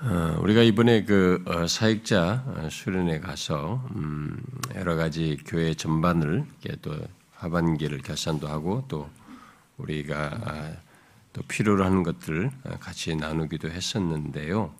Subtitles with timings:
[0.00, 4.42] 어, 우리가 이번에 그 어, 사역자 어, 수련회 가서 음,
[4.74, 6.44] 여러 가지 교회 전반을
[6.82, 6.96] 또
[7.36, 9.08] 하반기를 결산도 하고 또
[9.78, 10.72] 우리가 아,
[11.32, 14.74] 또 필요로 하는 것들을 같이 나누기도 했었는데요.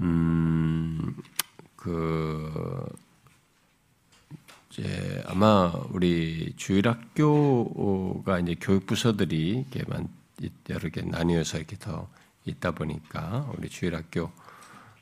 [0.00, 1.16] 음,
[1.76, 2.86] 그
[4.70, 10.08] 이제 아마 우리 주일학교가 이제 교육부서들이 이렇게 만
[10.68, 12.08] 여러 개 나뉘어서 이렇게 더
[12.44, 14.30] 있다 보니까 우리 주일학교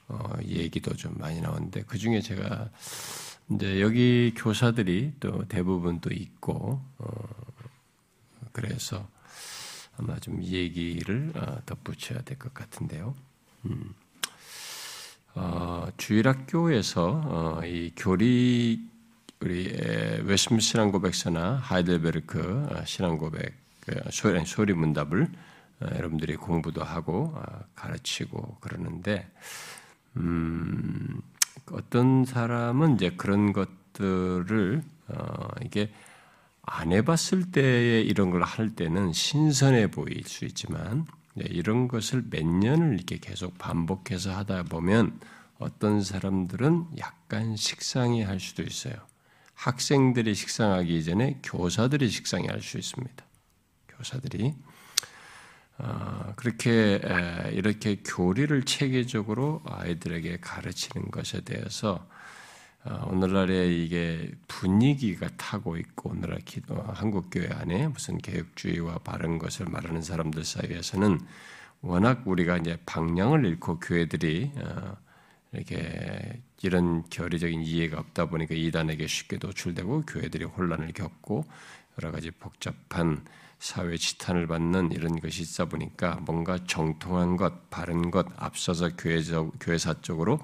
[0.09, 2.71] 어, 얘기도 좀 많이 나오는데 그 중에 제가
[3.51, 7.13] 이제 여기 교사들이 또 대부분 또 있고 어,
[8.53, 9.09] 그래서
[9.97, 13.15] 아마 좀 얘기를 어, 덧붙여야 될 것 같은데요.
[13.67, 13.95] 음.
[15.35, 18.87] 어, 주일학교에서 어, 이 교리
[19.41, 19.67] 우리
[20.25, 24.01] 웨스트 신앙고백서나 하이델베르크 어, 신앙고백 그
[24.45, 25.52] 소리, 문답을 어,
[25.97, 27.43] 여러분들이 공부도 하고 어,
[27.75, 29.31] 가르치고 그러는데
[30.17, 31.21] 음,
[31.71, 35.93] 어떤 사람은 이제 그런 것들을 어, 이게
[36.63, 42.95] 안 해봤을 때에 이런 걸 할 때는 신선해 보일 수 있지만 이런 것을 몇 년을
[42.95, 45.19] 이렇게 계속 반복해서 하다 보면
[45.59, 48.95] 어떤 사람들은 약간 식상이 할 수도 있어요.
[49.55, 53.25] 학생들이 식상하기 이전에 교사들이 식상이 할수 있습니다.
[53.89, 54.72] 교사들이 어,
[56.37, 57.01] 그렇게
[57.53, 62.07] 이렇게 교리를 체계적으로 아이들에게 가르치는 것에 대해서
[62.85, 69.67] 어, 오늘날에 이게 분위기가 타고 있고 오늘날 기도, 한국 교회 안에 무슨 개혁주의와 바른 것을
[69.67, 71.21] 말하는 사람들 사이에서는
[71.81, 74.97] 워낙 우리가 이제 방향을 잃고 교회들이 어,
[75.53, 81.45] 이렇게 이런 결의적인 이해가 없다 보니까 이단에게 쉽게 노출되고 교회들이 혼란을 겪고
[82.01, 83.25] 여러 가지 복잡한
[83.63, 89.95] 사회 지탄을 받는 이런 것이 있다 보니까 뭔가 정통한 것, 바른 것, 앞서서 교회적, 교회사
[90.01, 90.41] 쪽으로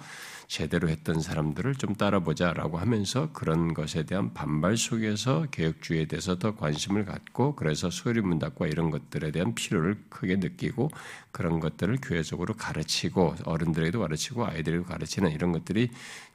[0.47, 7.07] 제대로 했던 사람들을 좀 따라보자라고 하면서 그런 것에 대한 반발 속에서 개혁주의에 대해서 더 관심을
[7.07, 10.89] 갖고 그래서 소리문답과 이런 것들에 대한 필요를 크게 느끼고
[11.33, 15.91] 그런 것들을 교회적으로 가르치고 어른들에게도 가르치고 아이들에게도 가르치는 이런 것들이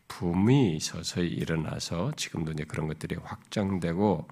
[0.10, 4.28] 붐이 서서히 일어나서 지금도 이제 그런 것들이 확장되고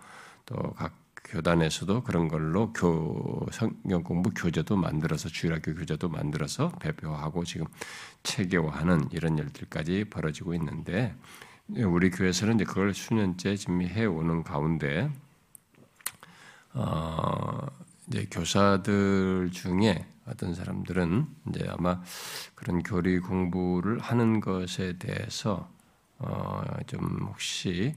[0.45, 7.67] 또 각 교단에서도 그런 걸로 교 성경 공부 교재도 만들어서 주일학교 교재도 만들어서 배포하고 지금
[8.23, 11.15] 체계화하는 이런 일들까지 벌어지고 있는데
[11.67, 15.09] 우리 교회에서는 이제 그걸 수년째 지금 해오는 가운데
[16.73, 17.67] 어
[18.07, 22.01] 이제 교사들 중에 어떤 사람들은 이제 아마
[22.55, 25.69] 그런 교리 공부를 하는 것에 대해서
[26.19, 27.95] 어 좀 혹시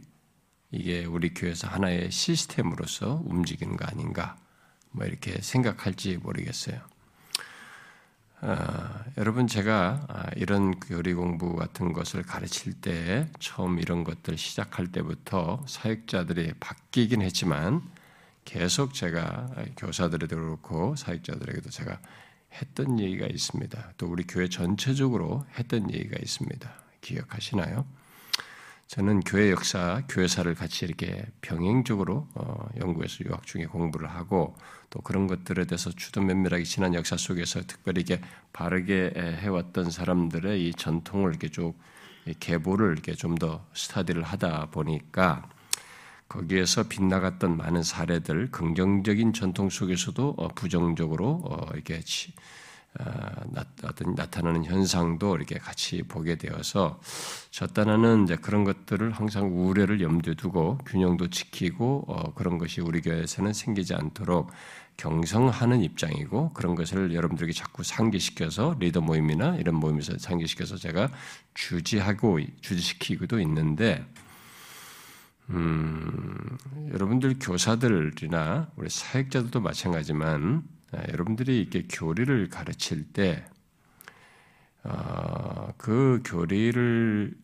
[0.74, 4.36] 이게 우리 교회에서 하나의 시스템으로서 움직이는 거 아닌가,
[4.90, 6.80] 뭐 이렇게 생각할지 모르겠어요.
[8.40, 14.88] 아, 여러분 제가 아, 이런 교리 공부 같은 것을 가르칠 때 처음 이런 것들 시작할
[14.88, 17.80] 때부터 사역자들이 바뀌긴 했지만
[18.44, 21.98] 계속 제가 교사들에도 그렇고 사역자들에게도 제가
[22.60, 23.92] 했던 얘기가 있습니다.
[23.96, 26.70] 또 우리 교회 전체적으로 했던 얘기가 있습니다.
[27.00, 27.86] 기억하시나요?
[28.86, 34.54] 저는 교회 역사, 교회사를 같이 이렇게 병행적으로 어, 연구해서 유학 중에 공부를 하고
[34.90, 38.20] 또 그런 것들에 대해서 주도 면밀하게 지난 역사 속에서 특별히 이게
[38.52, 41.74] 바르게 해왔던 사람들의 이 전통을 이렇게 쭉
[42.40, 45.48] 계보를 이렇게 좀 더 스타디를 하다 보니까
[46.28, 52.00] 거기에서 빗나갔던 많은 사례들, 긍정적인 전통 속에서도 어, 부정적으로 어, 이렇게 아,
[53.82, 57.00] 어떤 나타나는 현상도 이렇게 같이 보게 되어서
[57.50, 63.52] 저단하는 이제 그런 것들을 항상 우려를 염두에 두고 균형도 지키고 어 그런 것이 우리 교회에서는
[63.52, 64.50] 생기지 않도록
[64.96, 71.10] 경성하는 입장이고 그런 것을 여러분들에게 자꾸 상기시켜서 리더 모임이나 이런 모임에서 상기시켜서 제가
[71.54, 74.06] 주지하고 주지시키고도 있는데
[75.50, 76.56] 음,
[76.92, 80.73] 여러분들 교사들이나 우리 사역자들도 마찬가지만 네,
[81.10, 83.44] 여러분들이 이렇게 교리를 가르칠 때,
[84.82, 87.36] 어, 그 교리를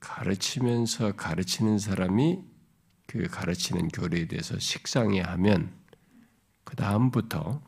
[0.00, 2.42] 가르치면서 가르치는 사람이
[3.06, 5.72] 그 가르치는 교리에 대해서 식상해 하면
[6.64, 7.62] 그 다음부터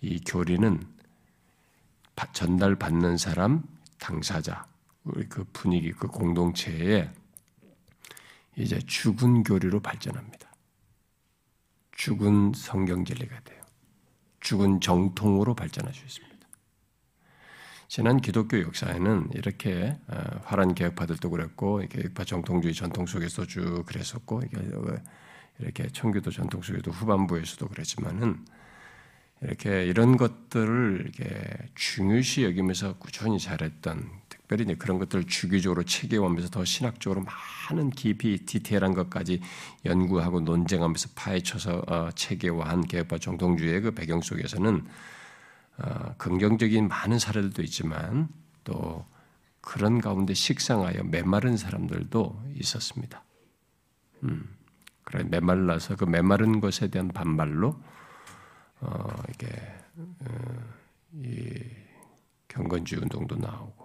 [0.00, 0.80] 이 교리는
[2.32, 3.62] 전달받는 사람,
[3.98, 4.66] 당사자,
[5.04, 7.10] 우리 그 분위기, 그 공동체에
[8.56, 10.52] 이제 죽은 교리로 발전합니다.
[11.92, 13.57] 죽은 성경 진리가 돼요.
[14.40, 16.28] 죽은 정통으로 발전할 수 있습니다.
[17.88, 24.42] 지난 기독교 역사에는 이렇게 어, 화란 개혁파들도 그랬고 개혁파 정통주의 전통 속에서 쭉 그랬었고
[25.58, 28.44] 이렇게 청교도 전통 속에도 후반부에서도 그랬지만은
[29.40, 34.10] 이렇게 이런 것들을 이렇게 중요시 여기면서 꾸준히 잘했던
[34.48, 37.22] 특별히 이제 그런 것들을 주기적으로 체계하면서 더 신학적으로
[37.68, 39.42] 많은 깊이 디테일한 것까지
[39.84, 44.86] 연구하고 논쟁하면서 파헤쳐서 어, 체계화한 개혁파 정통주의의 그 배경 속에서는
[45.76, 48.28] 어, 긍정적인 많은 사례들도 있지만
[48.64, 49.04] 또
[49.60, 53.22] 그런 가운데 식상하여 메마른 사람들도 있었습니다.
[54.24, 54.48] 음,
[55.04, 57.78] 그래 메말라서 그 메마른 것에 대한 반발로
[58.80, 59.46] 어, 이게
[59.98, 60.64] 어,
[61.22, 61.52] 이
[62.48, 63.77] 경건주의 운동도 나오고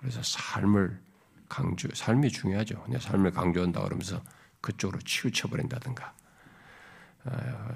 [0.00, 1.00] 그래서 삶을
[1.48, 2.82] 강조, 삶이 중요하죠.
[2.82, 4.22] 그냥 삶을 강조한다 그러면서
[4.60, 6.14] 그쪽으로 치우쳐 버린다든가.
[7.24, 7.74] 어,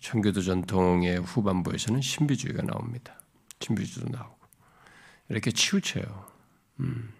[0.00, 3.18] 청교도 전통의 후반부에서는 신비주의가 나옵니다.
[3.60, 4.36] 신비주의도 나오고
[5.28, 6.26] 이렇게 치우쳐요.
[6.80, 7.12] 음.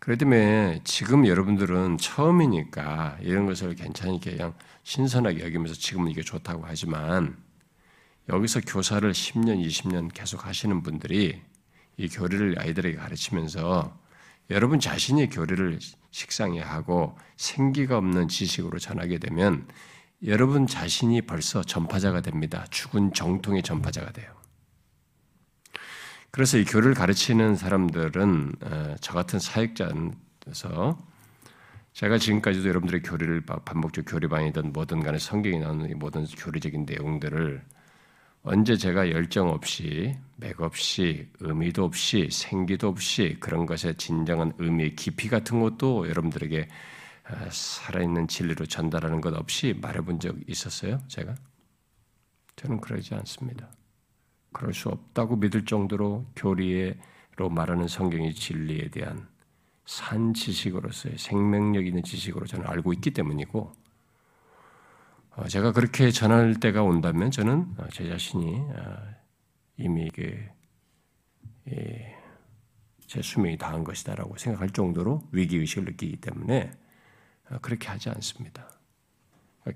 [0.00, 7.36] 그렇기 때문에 지금 여러분들은 처음이니까 이런 것을 괜찮게 그냥 신선하게 여기면서 지금은 이게 좋다고 하지만
[8.28, 11.40] 여기서 교사를 10년, 20년 계속 하시는 분들이
[11.96, 13.96] 이 교리를 아이들에게 가르치면서
[14.50, 15.78] 여러분 자신이 교리를
[16.10, 19.66] 식상해 하고 생기가 없는 지식으로 전하게 되면
[20.24, 22.64] 여러분 자신이 벌써 전파자가 됩니다.
[22.70, 24.32] 죽은 정통의 전파자가 돼요.
[26.30, 30.98] 그래서 이 교를 가르치는 사람들은 어, 저 같은 사역자에서
[31.92, 37.62] 제가 지금까지도 여러분들의 교리를 반복적 교리방이든 뭐든 간에 성경에 나오는 모든 교리적인 내용들을
[38.44, 45.28] 언제 제가 열정 없이 맥 없이 의미도 없이 생기도 없이 그런 것에 진정한 의미의 깊이
[45.28, 46.68] 같은 것도 여러분들에게
[47.30, 50.98] 어, 살아있는 진리로 전달하는 것 없이 말해본 적 있었어요?
[51.06, 51.36] 제가?
[52.56, 53.70] 저는 그러지 않습니다.
[54.52, 59.28] 그럴 수 없다고 믿을 정도로 교리로 말하는 성경의 진리에 대한
[59.86, 63.81] 산 지식으로서의 생명력 있는 지식으로 저는 알고 있기 때문이고 어,
[65.48, 68.96] 제가 그렇게 전할 때가 온다면 저는 어, 제 자신이 어,
[69.76, 70.10] 이미
[73.06, 76.70] 제 수명이 다한 것이다라고 생각할 정도로 위기 의식을 느끼기 때문에
[77.60, 78.68] 그렇게 하지 않습니다.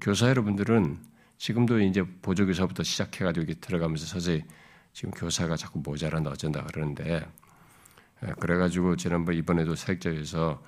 [0.00, 0.98] 교사 여러분들은
[1.38, 4.42] 지금도 이제 보조교사부터 시작해가지고 들어가면서 서서히
[4.92, 7.26] 지금 교사가 자꾸 모자란다 어쩐다 그러는데
[8.22, 10.62] 예, 그래가지고 지난번 이번에도 사역자에서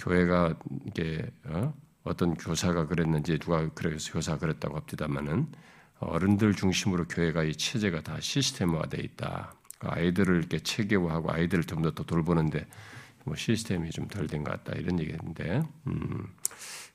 [0.00, 1.72] 교회가 이게 어?
[2.16, 5.46] 떤 교사가 그랬는지 누가 그래서 교사가 그랬다고 합니다만은
[6.00, 9.54] 어른들 중심으로 교회가 이 체제가 다 시스템화돼 있다.
[9.80, 12.66] 아이들을 이렇게 체계화하고 아이들을 좀 더 돌보는데
[13.24, 16.26] 뭐 시스템이 좀 덜 된 것 같다 이런 얘기인데 음,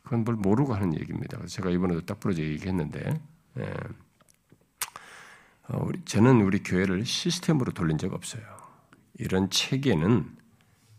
[0.04, 1.44] 그건 뭘 모르고 하는 얘기입니다.
[1.46, 3.19] 제가 이번에도 딱 부러져 얘기했는데
[3.60, 3.74] 예.
[5.68, 8.44] 어, 우리, 저는 우리 교회를 시스템으로 돌린 적 없어요.
[9.18, 10.36] 이런 체계는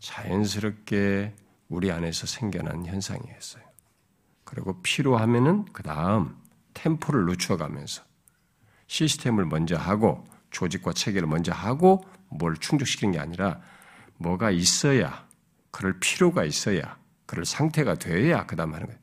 [0.00, 1.34] 자연스럽게
[1.68, 3.65] 우리 안에서 생겨난 현상이었어요.
[4.46, 6.34] 그리고 필요하면은 그 다음
[6.72, 8.02] 템포를 늦춰가면서
[8.86, 13.60] 시스템을 먼저 하고 조직과 체계를 먼저 하고 뭘 충족시키는 게 아니라
[14.16, 15.26] 뭐가 있어야
[15.70, 16.96] 그럴 필요가 있어야
[17.26, 19.00] 그럴 상태가 돼야 그 다음 하는 거예요.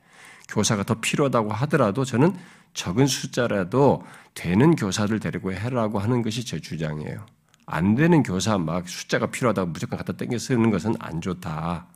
[0.48, 2.36] 교사가 더 필요하다고 하더라도 저는
[2.74, 4.04] 적은 숫자라도
[4.34, 7.26] 되는 교사들 데리고 해라고 하는 것이 제 주장이에요.
[7.66, 11.88] 안 되는 교사 막 숫자가 필요하다고 무조건 갖다 땡겨 쓰는 것은 안 좋다.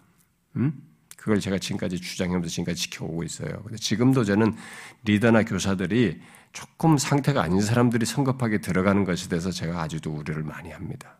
[0.58, 0.82] 음?
[1.28, 3.62] 그걸 제가 지금까지 주장하면서 지금까지 지켜오고 있어요.
[3.64, 4.56] 근데 지금도 저는
[5.04, 6.22] 리더나 교사들이
[6.54, 11.18] 조금 상태가 아닌 사람들이 성급하게 들어가는 것에 대해서 제가 아주도 우려를 많이 합니다.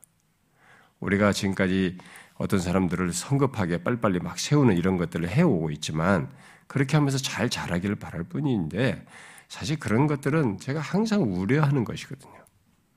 [1.02, 1.98] 우리가 지금까지
[2.36, 6.30] 어떤 사람들을 성급하게 빨리빨리 막 세우는 이런 것들을 해오고 있지만
[6.68, 9.06] 그렇게 하면서 잘 자라기를 바랄 뿐인데
[9.50, 12.46] 사실 그런 것들은 제가 항상 우려하는 것이거든요.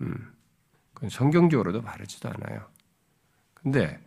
[0.03, 0.33] 음.
[0.95, 2.69] 그건 성경적으로도 바르지도 않아요.
[3.55, 3.99] 근데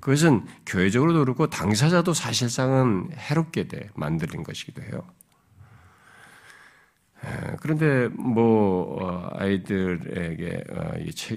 [0.00, 5.04] 그것은 교회적으로도 그렇고 당사자도 사실상은 해롭게 돼 만드는 것이기도 해요.
[7.60, 10.92] 그런데 뭐 어, 아이들에게 어,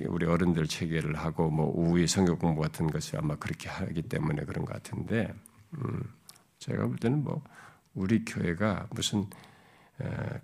[0.08, 4.64] 우리 어른들 체계를 하고 뭐 오후에 성경 공부 같은 것을 아마 그렇게 하기 때문에 그런
[4.64, 5.34] 것 같은데
[5.74, 6.04] 음,
[6.60, 7.44] 제가 볼 때는 뭐
[7.94, 9.26] 우리 교회가 무슨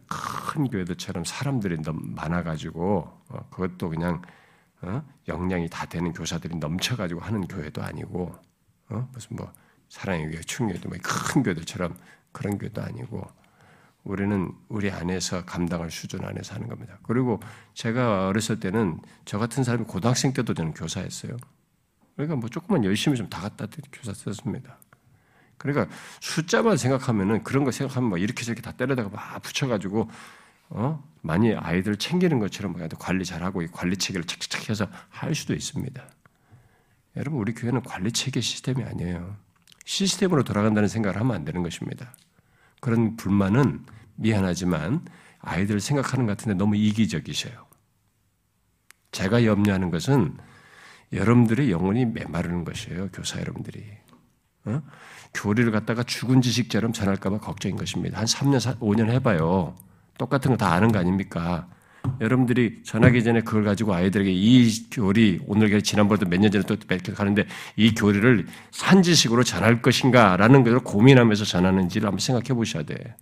[0.08, 4.22] 큰 교회들처럼 사람들이 너무 많아가지고 어, 그것도 그냥
[4.82, 8.36] 어, 역량이 다 되는 교사들이 넘쳐가지고 하는 교회도 아니고
[8.90, 9.52] 어, 무슨 뭐
[9.90, 11.96] 사랑의 교회, 충교회도 뭐큰 교회들처럼
[12.32, 13.28] 그런 교회도 아니고
[14.04, 16.98] 우리는 우리 안에서 감당할 수준 안에서 하는 겁니다.
[17.04, 17.40] 그리고
[17.74, 21.36] 제가 어렸을 때는 저 같은 사람이 고등학생 때도 저는 교사였어요.
[22.16, 24.78] 그러니까 뭐 조금만 열심히 좀 다 갖다 교사 썼습니다.
[25.58, 30.10] 그러니까 숫자만 생각하면은 그런 거 생각하면 막 이렇게 저렇게 다 때려다가 막 붙여가지고
[30.70, 36.04] 어 많이 아이들 챙기는 것처럼 관리 잘하고 관리 체계를 착착착 해서 할 수도 있습니다.
[37.18, 39.36] 여러분 우리 교회는 관리 체계 시스템이 아니에요.
[39.86, 42.14] 시스템으로 돌아간다는 생각을 하면 안 되는 것입니다.
[42.80, 43.86] 그런 불만은
[44.16, 45.06] 미안하지만
[45.40, 47.66] 아이들을 생각하는 것 같은데 너무 이기적이셔요.
[49.12, 50.38] 제가 염려하는 것은
[51.12, 53.10] 여러분들의 영혼이 메마르는 것이에요.
[53.12, 53.84] 교사 여러분들이.
[54.66, 54.82] 어?
[55.34, 58.20] 교리를 갖다가 죽은 지식처럼 전할까봐 걱정인 것입니다.
[58.20, 59.76] 한 3년, 5년 해봐요.
[60.20, 61.68] 똑같은 거 다 아는 거 아닙니까?
[62.22, 66.76] 여러분들이 전하기 전에 그걸 가지고 아이들에게 이 교리, 오늘 지난번에도 몇 년 전에 또
[67.16, 67.46] 가는데
[67.76, 73.16] 이 교리를 산지식으로 전할 것인가라는 것을 고민하면서 전하는지를 한번 생각해 보셔야 돼.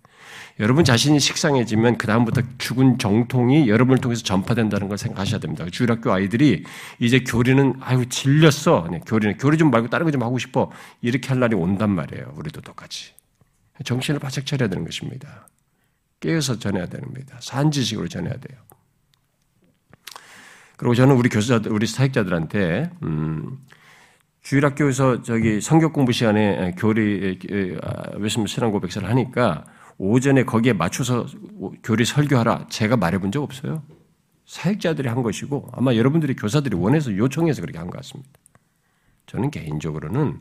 [0.60, 5.66] 여러분 자신이 식상해지면 그다음부터 죽은 정통이 여러분을 통해서 전파된다는 걸 생각하셔야 됩니다.
[5.72, 6.64] 주일학교 아이들이
[7.00, 8.88] 이제 교리는 아유 질렸어.
[8.92, 10.72] 네, 교리는 교리 좀 말고 다른 거 좀 하고 싶어.
[11.02, 12.34] 이렇게 할 날이 온단 말이에요.
[12.38, 13.12] 우리도 똑같이.
[13.84, 15.48] 정신을 바짝 차려야 되는 것입니다.
[16.20, 17.38] 깨어서 전해야 됩니다.
[17.42, 18.60] 산지식으로 전해야 돼요.
[20.78, 23.58] 그리고 저는 우리 교수자들, 우리 사역자들한테 음,
[24.42, 27.40] 주일학교에서 저기 성경 공부 시간에 교리
[28.18, 29.66] 웨스트 신앙 고백서를 하니까
[29.98, 31.26] 오전에 거기에 맞춰서
[31.84, 33.84] 교리 설교하라 제가 말해본 적 없어요.
[34.46, 38.30] 사역자들이 한 것이고 아마 여러분들이 교사들이 원해서 요청해서 그렇게 한 것 같습니다.
[39.26, 40.40] 저는 개인적으로는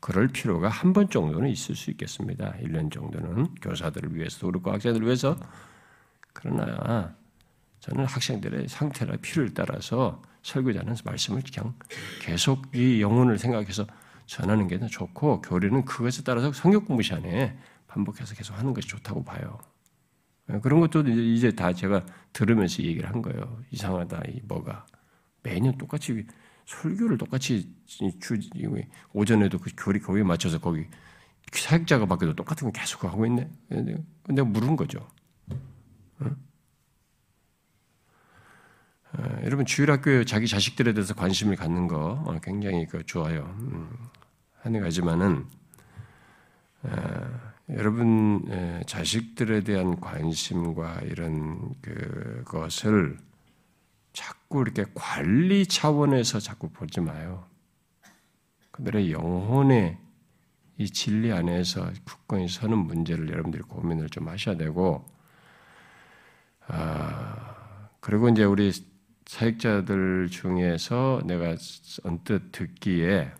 [0.00, 2.54] 그럴 필요가 한 번 정도는 있을 수 있겠습니다.
[2.62, 5.36] 1년 정도는 교사들을 위해서도 그렇고 학생들을 위해서
[6.32, 7.14] 그러나
[7.80, 11.74] 저는 학생들의 상태나 필요를 따라서 설교자는 말씀을 그냥
[12.20, 13.86] 계속 이 영혼을 생각해서
[14.26, 19.58] 전하는 게 좋고 교리는 그것에 따라서 성격 공부 시간에 반복해서 계속 하는 것이 좋다고 봐요.
[20.62, 23.60] 그런 것도 이제 다 제가 들으면서 얘기를 한 거예요.
[23.70, 24.86] 이상하다, 이 뭐가.
[25.42, 26.26] 매년 똑같이
[26.68, 28.38] 설교를 똑같이 주,
[29.14, 30.86] 오전에도 그 교리 거기에 맞춰서 거기
[31.50, 33.50] 사역자가 바뀌어도 똑같은 거 계속 하고 있네.
[34.22, 35.08] 근데 물은 거죠.
[36.20, 36.36] 응?
[39.14, 43.44] 어, 여러분 주일학교에 자기 자식들에 대해서 관심을 갖는 거 어, 굉장히 그 좋아요.
[43.60, 43.88] 음,
[44.60, 45.46] 하는 가지만은
[46.82, 53.18] 어, 여러분 자식들에 대한 관심과 이런 그것을
[54.18, 57.46] 자꾸 이렇게 관리 차원에서 자꾸 보지 마요.
[58.72, 59.96] 그들의 영혼의
[60.76, 65.06] 이 진리 안에서 굳건히 서는 문제를 여러분들이 고민을 좀 하셔야 되고,
[66.66, 68.72] 아, 그리고 이제 우리
[69.26, 71.54] 사역자들 중에서 내가
[72.02, 73.30] 언뜻 듣기에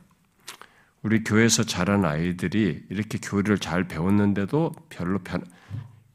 [1.02, 5.44] 우리 교회에서 자란 아이들이 이렇게 교리를 잘 배웠는데도 별로 변,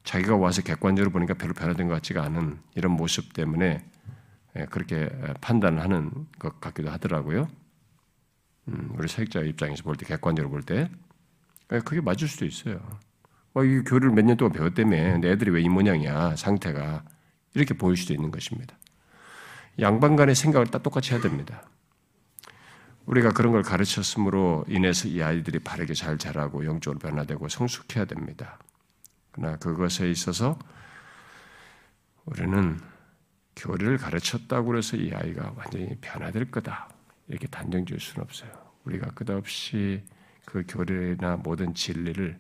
[0.06, 4.13] 자기가 와서 객관적으로 보니까 별로 변화된 것 같지가 않은 이런 모습 때문에 예,
[4.70, 5.10] 그렇게
[5.42, 7.48] 판단하는 것 같기도 하더라고요.
[8.70, 10.90] 음, 우리 사역자 입장에서 볼 때, 객관적으로 볼 때.
[11.72, 12.80] 예, 그게 맞을 수도 있어요.
[13.54, 17.04] 어, 이 교리를 몇 년 동안 배웠다며, 내 애들이 왜 이 모양이야, 상태가.
[17.56, 18.76] 이렇게 보일 수도 있는 것입니다.
[19.80, 21.64] 양반 간의 생각을 다 똑같이 해야 됩니다.
[23.06, 28.60] 우리가 그런 걸 가르쳤으므로 인해서 이 아이들이 바르게 잘 자라고 영적으로 변화되고 성숙해야 됩니다.
[29.32, 30.58] 그러나 그것에 있어서
[32.26, 32.80] 우리는
[33.56, 36.90] 교리를 가르쳤다고 해서 이 아이가 완전히 변화될 거다.
[37.28, 38.52] 이렇게 단정 지을 수는 없어요.
[38.86, 40.04] 우리가 끝없이
[40.46, 42.40] 그 교리나 모든 진리를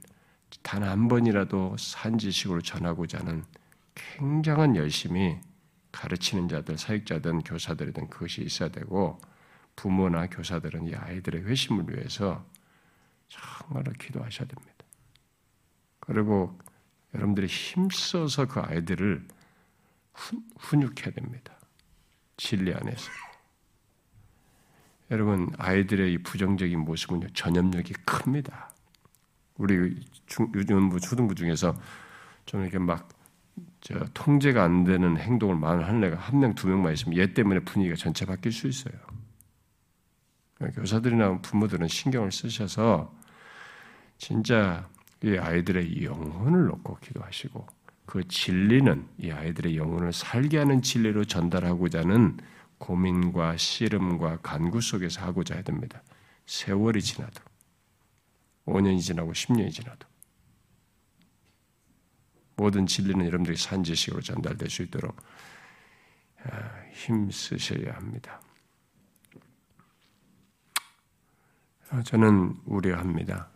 [0.62, 3.44] 단 한 번이라도 산지식으로 전하고자 하는
[3.96, 5.40] 굉장한 열심이
[5.92, 9.20] 가르치는 자들, 사역자든 교사들이든 그것이 있어야 되고
[9.76, 12.46] 부모나 교사들은 이 아이들의 회심을 위해서
[13.30, 14.74] 정말로 기도하셔야 됩니다.
[16.00, 16.60] 그리고
[17.14, 19.28] 여러분들이 힘써서 그 아이들을
[20.58, 21.54] 훈육해야 됩니다.
[22.38, 23.12] 진리 안에서.
[25.12, 28.72] 여러분, 아이들의 이 부정적인 모습은 전염력이 큽니다.
[29.58, 31.76] 우리 중, 요즘 초등부 중에서
[32.46, 33.10] 좀 이렇게 막
[34.14, 37.96] 통제가 안 되는 행동을 많이 하는 애가 한 명, 두 명만 있으면 얘 때문에 분위기가
[37.96, 38.96] 전체 바뀔 수 있어요.
[40.56, 43.14] 그러니까 교사들이나 부모들은 신경을 쓰셔서
[44.18, 44.90] 진짜
[45.22, 47.68] 이 아이들의 영혼을 놓고 기도하시고
[48.06, 52.38] 그 진리는 이 아이들의 영혼을 살게 하는 진리로 전달하고자 하는
[52.78, 56.04] 고민과 씨름과 간구 속에서 하고자 해야 됩니다.
[56.46, 57.42] 세월이 지나도
[58.66, 60.08] 5년이 지나고 10년이 지나도
[62.56, 65.16] 모든 진리는 여러분들이 산지식으로 전달될 수 있도록
[66.44, 68.42] 아, 힘쓰셔야 합니다.
[71.90, 73.50] 아, 저는 우려합니다.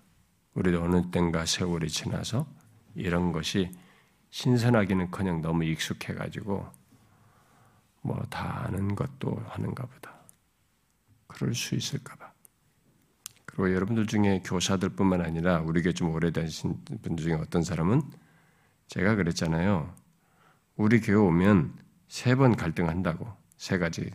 [0.53, 2.47] 우리도 어느 땐가 세월이 지나서
[2.95, 3.71] 이런 것이
[4.31, 6.67] 신선하기는커녕 너무 익숙해가지고
[8.01, 10.13] 뭐 다 아는 것도 하는가 보다.
[11.27, 12.31] 그럴 수 있을까봐.
[13.45, 18.01] 그리고 여러분들 중에 교사들뿐만 아니라 우리 교회 좀 오래되신 분들 중에 어떤 사람은
[18.87, 19.93] 제가 그랬잖아요.
[20.77, 21.73] 우리 교회 오면
[22.07, 23.27] 세 번 갈등한다고.
[23.57, 24.11] 세 가지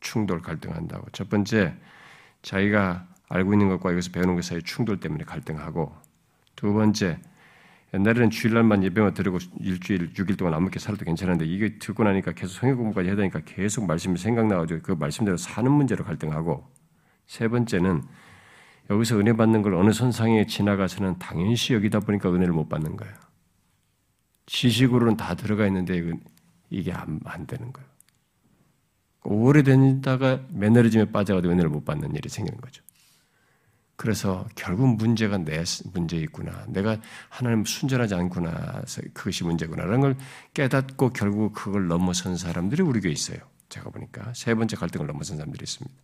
[0.00, 1.08] 충돌 갈등한다고.
[1.12, 1.76] 첫 번째,
[2.42, 5.94] 자기가 알고 있는 것과 여기서 배우는 것 사이 충돌 때문에 갈등하고,
[6.56, 7.20] 두 번째,
[7.94, 12.54] 옛날에는 주일날만 예배만 드리고 일주일, 6일 동안 안 먹게 살아도 괜찮은데 이게 듣고 나니까 계속
[12.60, 16.66] 성경 공부까지 해야 되니까 계속 말씀이 생각나가지고 그 말씀대로 사는 문제로 갈등하고
[17.26, 18.02] 세 번째는
[18.90, 23.14] 여기서 은혜 받는 걸 어느 선상에 지나가서는 당연시 여기다 보니까 은혜를 못 받는 거예요.
[24.46, 26.02] 지식으로는 다 들어가 있는데
[26.70, 27.88] 이게 안, 안 되는 거예요.
[29.24, 32.82] 오래되다가 매너리즘에 빠져가지고 은혜를 못 받는 일이 생기는 거죠.
[33.98, 36.66] 그래서 결국 문제가 내 문제있구나.
[36.68, 38.82] 내가 하나님 순전하지 않구나.
[39.12, 40.16] 그것이 문제구나라는 걸
[40.54, 43.38] 깨닫고 결국 그걸 넘어선 사람들이 우리 교에 있어요.
[43.68, 45.96] 제가 보니까 세 번째 갈등을 넘어선 사람들이 있습니다.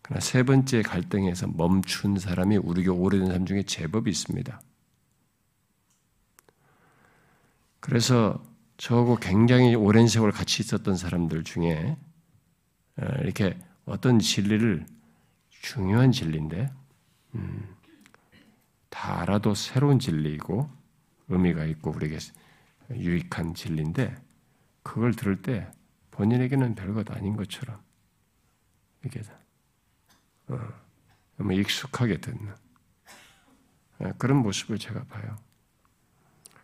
[0.00, 4.58] 그러나 세 번째 갈등에서 멈춘 사람이 우리 교 오래된 사람 중에 제법 있습니다.
[7.80, 8.42] 그래서
[8.78, 11.98] 저하고 굉장히 오랜 세월 같이 있었던 사람들 중에
[12.96, 14.86] 어, 이렇게 어떤 진리를
[15.68, 16.72] 중요한 진리인데
[17.34, 17.76] 음,
[18.88, 20.66] 다 알아도 새로운 진리이고
[21.28, 22.16] 의미가 있고 우리에게
[22.92, 24.16] 유익한 진리인데
[24.82, 25.70] 그걸 들을 때
[26.12, 27.78] 본인에게는 별것 아닌 것처럼
[29.04, 29.20] 이게
[30.46, 30.58] 어,
[31.36, 32.54] 너무 익숙하게 듣는
[33.98, 35.36] 어, 그런 모습을 제가 봐요.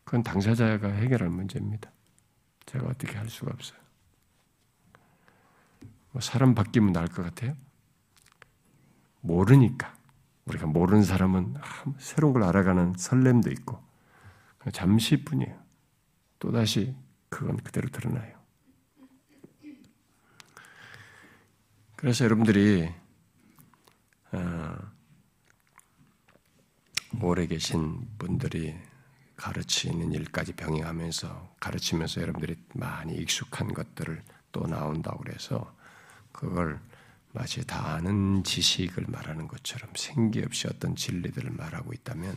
[0.04, 1.92] 그건 당사자가 해결할 문제입니다.
[2.64, 3.78] 제가 어떻게 할 수가 없어요.
[6.12, 7.54] 뭐 사람 바뀌면 나을 것 같아요?
[9.24, 9.96] 모르니까.
[10.44, 11.54] 우리가 모르는 사람은
[11.98, 13.82] 새로운 걸 알아가는 설렘도 있고,
[14.72, 15.58] 잠시뿐이에요.
[16.38, 16.94] 또다시
[17.30, 18.34] 그건 그대로 드러나요.
[21.96, 22.92] 그래서 여러분들이,
[24.32, 24.76] 어,
[27.22, 28.76] 오래 계신 분들이
[29.36, 35.74] 가르치는 일까지 병행하면서 가르치면서 여러분들이 많이 익숙한 것들을 또 나온다고 그래서
[36.32, 36.78] 그걸
[37.34, 42.36] 마치 다 아는 지식을 말하는 것처럼 생기 없이 어떤 진리들을 말하고 있다면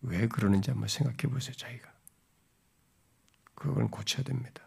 [0.00, 1.86] 왜 그러는지 한번 생각해 보세요, 자기가.
[3.54, 4.62] 그건 고쳐야 됩니다.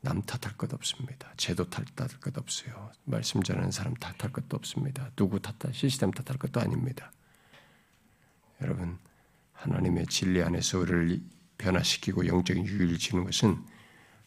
[0.00, 1.30] 남 탓할 것 없습니다.
[1.36, 2.90] 제도 탓할 것 없어요.
[3.04, 5.10] 말씀 전하는 사람 탓할 것도 없습니다.
[5.14, 7.12] 누구 탓할, 시스템 탓할 것도 아닙니다.
[8.62, 8.98] 여러분,
[9.52, 11.20] 하나님의 진리 안에서 우리를
[11.58, 13.62] 변화시키고 영적인 유의를 지는 것은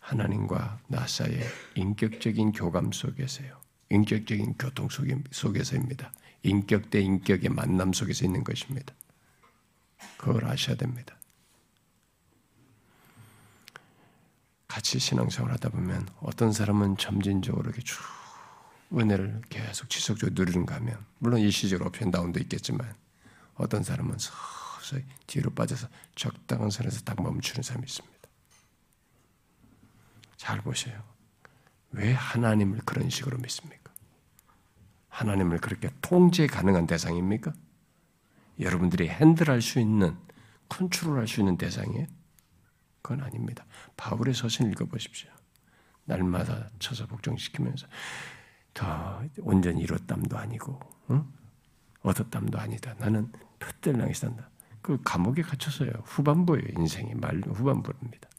[0.01, 3.70] 하나님과 나 사이의 인격적인 교감 속에서요.
[3.91, 4.88] 인격적인 교통
[5.32, 6.12] 속에서입니다.
[6.43, 8.93] 인격 대 인격의 만남 속에서 있는 것입니다.
[10.17, 11.15] 그걸 아셔야 됩니다.
[14.67, 17.99] 같이 신앙생활 하다 보면 어떤 사람은 점진적으로 이렇게 쭉
[18.93, 22.93] 은혜를 계속 지속적으로 누리는가 하면 물론 일시적으로 업앤다운도 있겠지만
[23.56, 28.30] 어떤 사람은 서서히 뒤로 빠져서 적당한 선에서 딱 멈추는 사람이 있습니다.
[30.38, 31.04] 잘 보세요.
[31.91, 33.81] 왜 하나님을 그런 식으로 믿습니까?
[35.12, 37.54] 하나님을 그렇게 통제 가능한 대상입니까?
[38.60, 40.17] 여러분들이 핸들할 수 있는,
[40.69, 42.08] 컨트롤할 수 있는 대상이에요?
[43.02, 43.65] 그건 아닙니다.
[43.97, 45.30] 바울의 서신 읽어보십시오.
[46.06, 47.88] 날마다 쳐서 복종시키면서
[48.74, 50.80] 더 온전히 이뤘담도 아니고
[51.12, 51.26] 응?
[52.02, 52.95] 얻었담도 아니다.
[52.97, 53.32] 나는
[53.86, 54.50] 향해 산다.
[54.82, 55.91] 그 감옥에 갇혔어요.
[56.06, 56.63] 후반부예요.
[56.78, 58.30] 인생이 말 후반부입니다.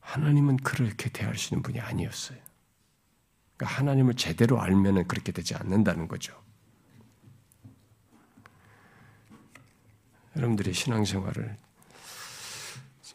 [0.00, 2.38] 하나님은 그렇게 대할 수 있는 분이 아니었어요.
[3.58, 6.32] 그러니까 하나님을 제대로 알면 그렇게 되지 않는다는 거죠.
[10.36, 11.56] 여러분들이 신앙생활을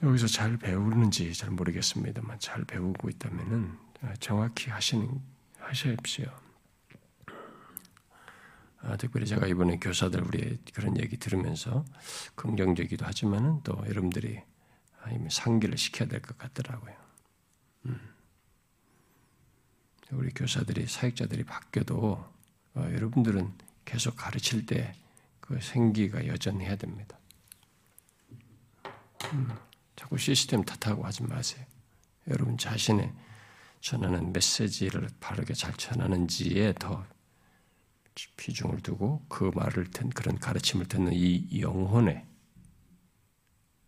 [0.03, 3.77] 여기서 잘 배우는지 잘 모르겠습니다만 잘 배우고 있다면은
[4.19, 5.21] 정확히 하시는
[5.59, 6.25] 하십시오.
[8.81, 11.85] 아, 특별히 제가 이번에 교사들 우리 그런 얘기 들으면서
[12.35, 14.41] 긍정적이기도 하지만은 또 여러분들이
[15.29, 16.93] 상기를 시켜야 될 것 같더라고요.
[17.85, 18.12] 음.
[20.15, 22.25] 우리 교사들이 사역자들이 바뀌어도
[22.75, 23.53] 어, 여러분들은
[23.85, 24.93] 계속 가르칠 때
[25.43, 27.19] 그 생기가 여전히 해야 됩니다.
[29.33, 29.49] 음,
[29.93, 31.65] 자꾸 시스템 탓하고 하지 마세요.
[32.29, 33.13] 여러분 자신의
[33.81, 37.05] 전하는 메시지를 바르게 잘 전하는지에 더
[38.37, 42.25] 비중을 두고 그 말을 듣 그런 가르침을 듣는 이 영혼에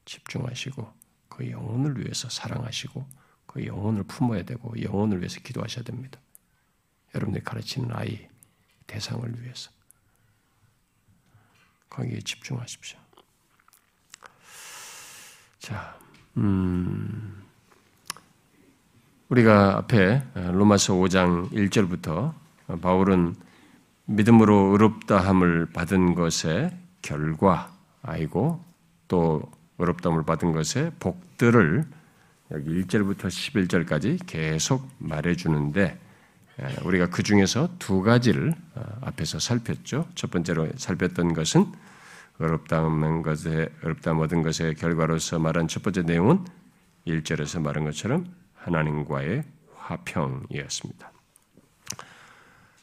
[0.03, 0.93] 집중하시고
[1.29, 3.07] 그 영혼을 위해서 사랑하시고
[3.55, 6.19] 그 영혼을 품어야 되고 영혼을 위해서 기도하셔야 됩니다.
[7.15, 8.27] 여러분들이 가르치는 아이
[8.85, 9.71] 대상을 위해서
[11.89, 12.99] 거기에 집중하십시오.
[15.59, 15.97] 자,
[16.35, 17.45] 음,
[19.29, 22.33] 우리가 앞에 로마서 5장 1절부터
[22.81, 23.37] 바울은
[24.03, 28.61] 믿음으로 의롭다함을 받은 것의 결과이고
[29.07, 31.85] 또 의롭다함을 받은 것의 복들을
[32.51, 35.99] 여기 1절부터 11절까지 계속 말해주는데
[36.83, 40.07] 우리가 그 중에서 두 가지를 어, 앞에서 살폈죠.
[40.15, 41.65] 첫 번째로 살폈던 것은
[42.39, 46.45] 어렵다는 것에 어렵다 얻은 것의 결과로서 말한 첫 번째 내용은
[47.07, 49.43] 1절에서 말한 것처럼 하나님과의
[49.75, 51.11] 화평이었습니다.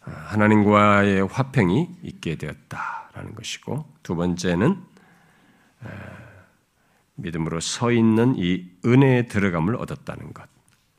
[0.01, 4.83] 하나님과의 화평이 있게 되었다라는 것이고 두 번째는
[7.17, 10.49] 믿음으로 서 있는 이 은혜의 들어감을 얻었다는 것,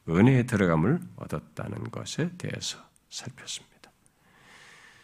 [0.07, 2.77] 은혜의 들어감을 얻었다는 것에 대해서
[3.09, 3.91] 살폈습니다.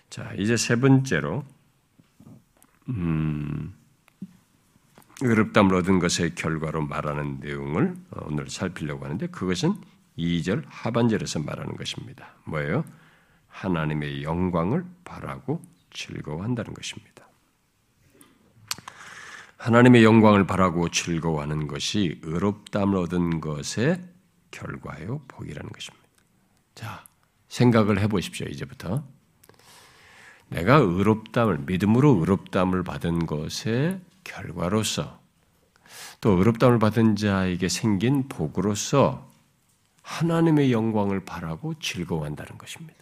[0.10, 1.46] 자, 이제 세 번째로
[2.90, 3.74] 음,
[5.22, 9.76] 의롭담을 얻은 것의 결과로 말하는 내용을 오늘 살피려고 하는데 그것은
[10.18, 12.34] 2절 하반절에서 말하는 것입니다.
[12.46, 12.84] 뭐예요?
[13.48, 17.09] 하나님의 영광을 바라고 즐거워한다는 것입니다.
[19.60, 24.02] 하나님의 영광을 바라고 즐거워하는 것이 의롭담을 얻은 것의
[24.52, 26.08] 결과요, 복이라는 것입니다.
[26.76, 27.06] 자,
[27.50, 29.04] 생각을 해 보십시오, 이제부터.
[30.48, 35.20] 내가 의롭담을, 믿음으로 의롭담을 받은 것의 결과로서
[36.22, 39.30] 또 의롭담을 받은 자에게 생긴 복으로서
[40.04, 42.96] 하나님의 영광을 바라고 즐거워한다는 것입니다.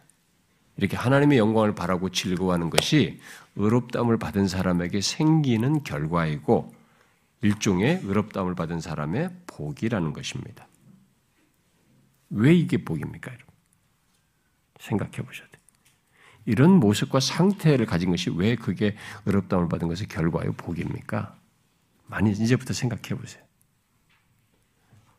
[0.75, 3.19] 이렇게 하나님의 영광을 바라고 즐거워하는 것이
[3.57, 6.73] 의롭담을 받은 사람에게 생기는 결과이고
[7.41, 10.67] 일종의 의롭담을 받은 사람의 복이라는 것입니다.
[12.29, 13.31] 왜 이게 복입니까?
[13.31, 13.47] 여러분?
[14.79, 15.57] 생각해 보셔야 돼요.
[16.45, 21.35] 이런 모습과 상태를 가진 것이 왜 그게 의롭담을 받은 것의 결과요 복입니까?
[22.05, 23.43] 많이 이제부터 생각해 보세요.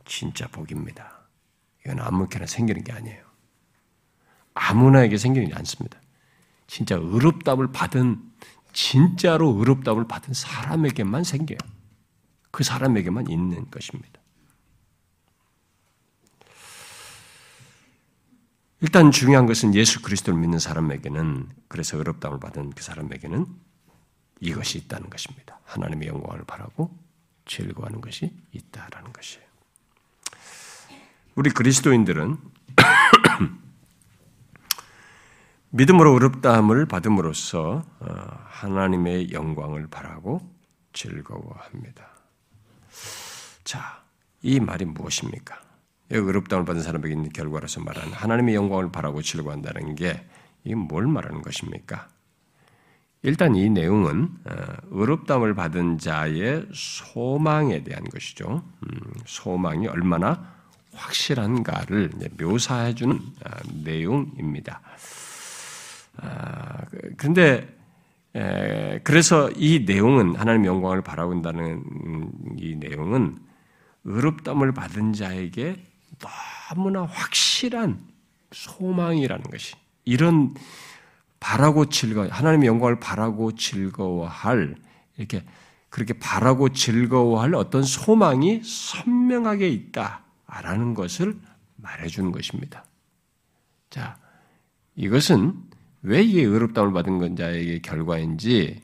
[0.04, 1.28] 진짜 복입니다.
[1.84, 3.22] 이건 아무렇게나 생기는 게 아니에요.
[4.54, 6.00] 아무나에게 생기지 않습니다.
[6.66, 8.27] 진짜 의롭담을 받은
[8.78, 11.58] 진짜로 의롭담을 받은 사람에게만 생겨요.
[12.52, 14.20] 그 사람에게만 있는 것입니다.
[18.80, 23.46] 일단 중요한 것은 예수 그리스도를 믿는 사람에게는 그래서 의롭담을 받은 그 사람에게는
[24.38, 25.58] 이것이 있다는 것입니다.
[25.64, 26.96] 하나님의 영광을 바라고
[27.46, 29.44] 즐거워하는 것이 있다라는 것이에요.
[31.34, 32.38] 우리 그리스도인들은
[35.70, 38.06] 믿음으로 의롭다함을 받음으로써 어,
[38.46, 40.40] 하나님의 영광을 바라고
[40.94, 42.08] 즐거워합니다.
[43.64, 44.02] 자,
[44.42, 45.60] 이 말이 무엇입니까?
[46.10, 50.26] 의롭다함을 받은 사람에게 있는 결과로서 말하는 하나님의 영광을 바라고 즐거워한다는 게
[50.64, 52.08] 이게 뭘 말하는 것입니까?
[53.22, 54.52] 일단 이 내용은 어,
[54.90, 58.62] 의롭다함을 받은 자의 소망에 대한 것이죠.
[58.84, 60.56] 음, 소망이 얼마나
[60.94, 63.50] 확실한가를 묘사해주는 아,
[63.84, 64.80] 내용입니다.
[66.18, 66.84] 아,
[67.16, 67.76] 근데
[69.02, 71.82] 그래서 이 내용은 하나님 영광을 바라본다는
[72.58, 73.38] 이 내용은
[74.04, 75.76] 의롭담을 받은 자에게
[76.18, 78.06] 너무나 확실한
[78.52, 80.54] 소망이라는 것이 이런
[81.40, 84.76] 바라고 즐거워 하나님의 영광을 바라고 즐거워할
[85.16, 85.44] 이렇게
[85.88, 91.38] 그렇게 바라고 즐거워할 어떤 소망이 선명하게 있다라는 것을
[91.76, 92.84] 말해주는 것입니다.
[93.90, 94.18] 자,
[94.96, 95.67] 이것은
[96.02, 98.80] 왜 이게 의롭다움을 받은 건 자에게 결과인지를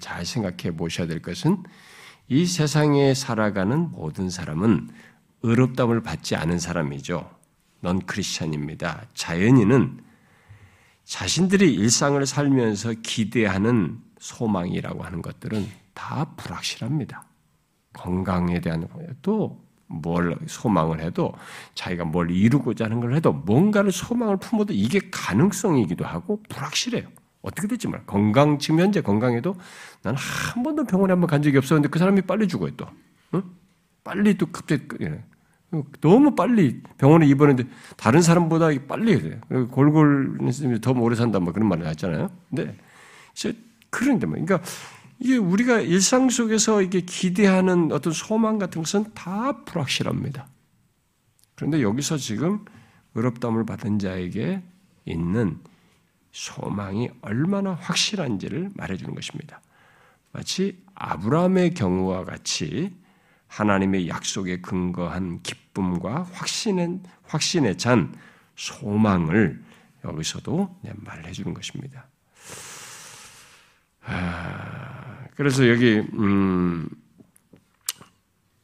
[0.00, 1.62] 잘 생각해 보셔야 될 것은
[2.28, 4.88] 이 세상에 살아가는 모든 사람은
[5.42, 7.30] 의롭다움을 받지 않은 사람이죠.
[7.80, 9.06] 넌 크리스천입니다.
[9.14, 10.02] 자연인은
[11.04, 17.26] 자신들이 일상을 살면서 기대하는 소망이라고 하는 것들은 다 불확실합니다.
[17.92, 18.88] 건강에 대한
[19.20, 19.63] 또
[20.02, 21.32] 뭘 소망을 해도
[21.74, 27.08] 자기가 뭘 이루고자 하는 걸 해도 뭔가를 소망을 품어도 이게 가능성이기도 하고 불확실해요.
[27.42, 28.02] 어떻게 될지 몰라.
[28.06, 29.54] 건강 지금 현재 건강해도
[30.02, 32.86] 난한 번도 병원에 한 번 간 적이 없었는데 그 사람이 빨리 죽어요 또.
[33.34, 33.42] 응?
[34.02, 35.22] 빨리 또 갑자기 예.
[36.00, 39.40] 너무 빨리 병원에 입원했는데 다른 사람보다 빨리 해요.
[39.72, 40.38] 골골
[40.80, 42.30] 더 오래 산다 뭐 그런 말을 하잖아요.
[42.48, 42.76] 근데
[43.90, 44.60] 그런데 뭐 그러니까
[45.18, 50.48] 이게 우리가 일상 속에서 이게 기대하는 어떤 소망 같은 것은 다 불확실합니다.
[51.54, 52.64] 그런데 여기서 지금
[53.14, 54.62] 의롭담을 받은 자에게
[55.04, 55.60] 있는
[56.32, 59.60] 소망이 얼마나 확실한지를 말해주는 것입니다.
[60.32, 62.92] 마치 아브라함의 경우와 같이
[63.46, 68.12] 하나님의 약속에 근거한 기쁨과 확신에, 확신에 찬
[68.56, 69.62] 소망을
[70.04, 72.08] 여기서도 말해 주는 것입니다.
[74.06, 76.88] 아, 그래서 여기 음,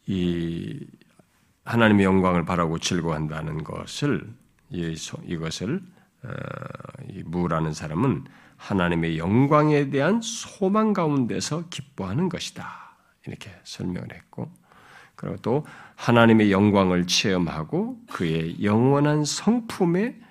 [0.07, 0.87] 이
[1.65, 4.29] 하나님의 영광을 바라고 즐거워한다는 것을
[4.71, 5.83] 이, 이것을
[6.23, 6.29] 어,
[7.09, 8.25] 이 무라는 사람은
[8.57, 12.97] 하나님의 영광에 대한 소망 가운데서 기뻐하는 것이다.
[13.27, 14.51] 이렇게 설명을 했고
[15.15, 20.29] 그리고 또 하나님의 영광을 체험하고 그의 영원한 성품에 어,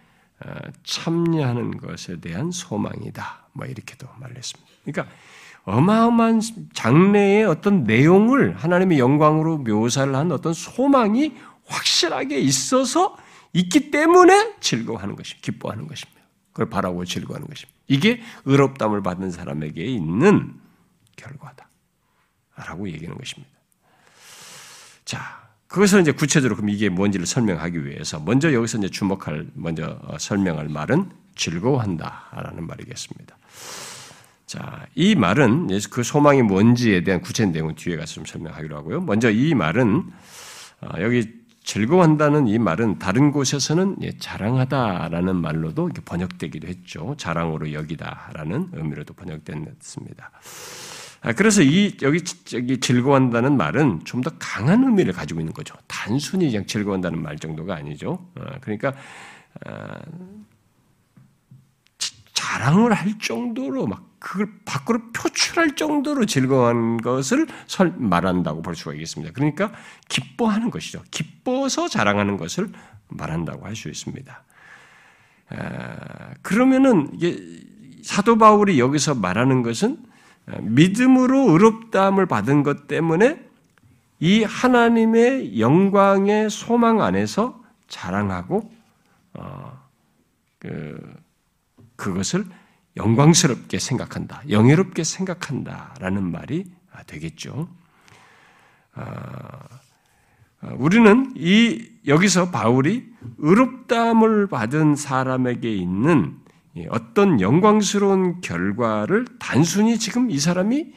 [0.84, 3.48] 참여하는 것에 대한 소망이다.
[3.54, 4.72] 뭐 이렇게도 말했습니다.
[4.86, 5.16] 그러니까
[5.64, 6.42] 어마어마한
[6.74, 13.18] 장래의 어떤 내용을 하나님의 영광으로 묘사를 한 어떤 소망이 확실하게 있어서
[13.54, 15.46] 있기 때문에 즐거워하는 것입니다.
[15.46, 16.22] 기뻐하는 것입니다.
[16.52, 17.80] 그걸 바라고 즐거워하는 것입니다.
[17.88, 20.54] 이게 의롭담을 받은 사람에게 있는
[21.16, 21.68] 결과다.
[22.56, 23.52] 라고 얘기하는 것입니다.
[25.06, 30.18] 자, 그것을 이제 구체적으로 그럼 이게 뭔지를 설명하기 위해서 먼저 여기서 이제 주목할, 먼저 어,
[30.20, 33.38] 설명할 말은 즐거워한다라는 말이겠습니다.
[34.48, 39.02] 자, 이 말은 그 소망이 뭔지에 대한 구체적인 내용은 뒤에 가서 좀 설명하기로 하고요.
[39.02, 40.04] 먼저 이 말은
[40.82, 47.14] 어, 여기 즐거워한다는 이 말은 다른 곳에서는 예, 자랑하다라는 말로도 번역되기도 했죠.
[47.16, 50.32] 자랑으로 여기다라는 의미로도 번역됐습니다.
[51.22, 55.76] 아, 그래서 이 여기 여기 즐거워한다는 말은 좀 더 강한 의미를 가지고 있는 거죠.
[55.88, 58.26] 단순히 그냥 즐거워한다는 말 정도가 아니죠.
[58.36, 58.94] 어, 그러니까
[59.66, 60.00] 아,
[62.34, 67.48] 자랑을 할 정도로 막 그걸 밖으로 표출할 정도로 즐거워한 것을
[67.98, 69.32] 말한다고 볼 수가 있겠습니다.
[69.34, 69.72] 그러니까
[70.10, 71.04] 기뻐하는 것이죠.
[71.12, 72.70] 기뻐서 자랑하는 것을
[73.08, 74.44] 말한다고 할 수 있습니다.
[76.42, 77.18] 그러면은
[78.04, 79.98] 사도 바울이 여기서 말하는 것은
[80.62, 83.46] 믿음으로 의롭다함을 받은 것 때문에
[84.20, 88.72] 이 하나님의 영광의 소망 안에서 자랑하고
[89.34, 89.80] 어,
[90.60, 91.00] 그,
[91.96, 92.46] 그것을
[92.98, 96.66] 영광스럽게 생각한다, 영예롭게 생각한다라는 말이
[97.08, 97.70] 되겠죠.
[98.94, 99.60] 아,
[100.74, 106.38] 우리는 이 여기서 바울이 의롭다함을 받은 사람에게 있는
[106.90, 110.94] 어떤 영광스러운 결과를 단순히 지금 이 사람이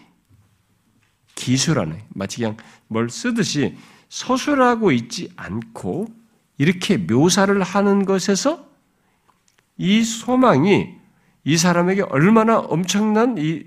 [1.35, 2.07] 기술하네.
[2.11, 2.57] 마치 그냥
[2.89, 3.77] 뭘 쓰듯이
[4.09, 6.07] 서술하고 있지 않고
[6.59, 8.69] 이렇게 묘사를 하는 것에서
[9.79, 10.95] 이 소망이
[11.45, 13.65] 이 사람에게 얼마나 엄청난 이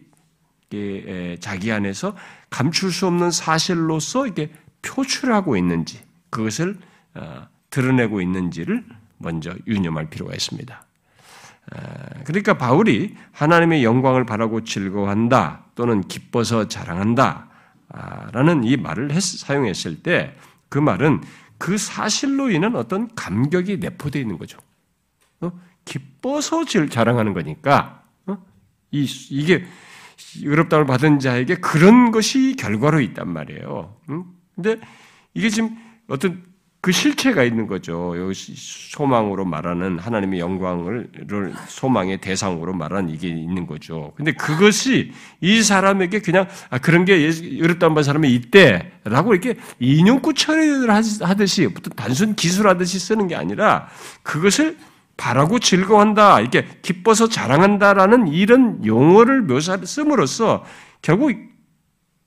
[1.39, 2.15] 자기 안에서
[2.50, 6.78] 감출 수 없는 사실로서 이게 표출하고 있는지 그것을
[7.15, 8.86] 어, 드러내고 있는지를
[9.18, 10.85] 먼저 유념할 필요가 있습니다.
[12.25, 17.49] 그러니까 바울이 하나님의 영광을 바라고 즐거워한다 또는 기뻐서 자랑한다
[18.32, 20.36] 라는 이 말을 했, 사용했을 때
[20.75, 21.21] 그 말은
[21.58, 24.60] 그 사실로 인한 어떤 감격이 내포되어 있는 거죠.
[25.39, 25.51] 어?
[25.86, 28.38] 기뻐서 자랑하는 거니까 어?
[28.91, 29.65] 이, 이게
[30.41, 33.95] 의롭다을 받은 자에게 그런 것이 결과로 있단 말이에요.
[34.56, 34.82] 근데
[35.34, 35.78] 이게 지금
[36.10, 36.43] 어떤
[36.86, 38.13] 그 실체가 있는 거죠.
[38.15, 41.10] 여기 소망으로 말하는 하나님의 영광을
[41.67, 44.13] 소망의 대상으로 말하는 이게 있는 거죠.
[44.15, 47.28] 근데 그것이 이 사람에게 그냥 아, 그런 게
[47.80, 53.88] 받은 사람이 있대라고 이렇게 인용구 처리를 하듯이 단순 기술하듯이 쓰는 게 아니라
[54.21, 54.78] 그것을
[55.17, 60.63] 바라고 즐거워한다, 이렇게 기뻐서 자랑한다라는 이런 용어를 묘사를 씀으로써
[61.02, 61.34] 결국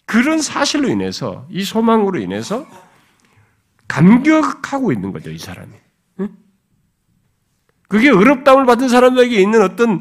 [0.04, 2.66] 그런 사실로 인해서 이 소망으로 인해서
[3.88, 5.72] 감격하고 있는 거죠, 이 사람이.
[7.88, 10.00] 그게 의롭다움을 받은 사람에게 있는 어떤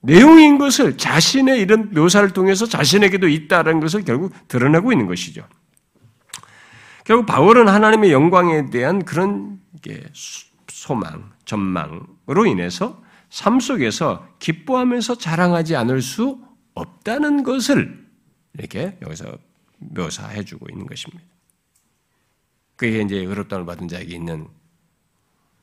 [0.00, 5.46] 내용인 것을 자신의 이런 묘사를 통해서 자신에게도 있다는 것을 결국 드러내고 있는 것이죠.
[7.04, 9.60] 결국 바울은 하나님의 영광에 대한 그런
[10.68, 16.40] 소망, 전망으로 인해서 삶 속에서 기뻐하면서 자랑하지 않을 수
[16.74, 18.06] 없다는 것을
[18.58, 19.26] 이렇게 여기서
[19.78, 21.31] 묘사해 주고 있는 것입니다.
[22.82, 24.48] 그게 이제 의롭다을 받은 자에게 있는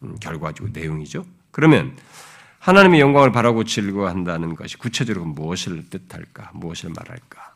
[0.03, 1.25] 음, 결과적 내용이죠.
[1.51, 1.97] 그러면
[2.59, 6.51] 하나님의 영광을 바라고 즐거워한다는 것이 구체적으로 무엇을 뜻할까?
[6.53, 7.55] 무엇을 말할까?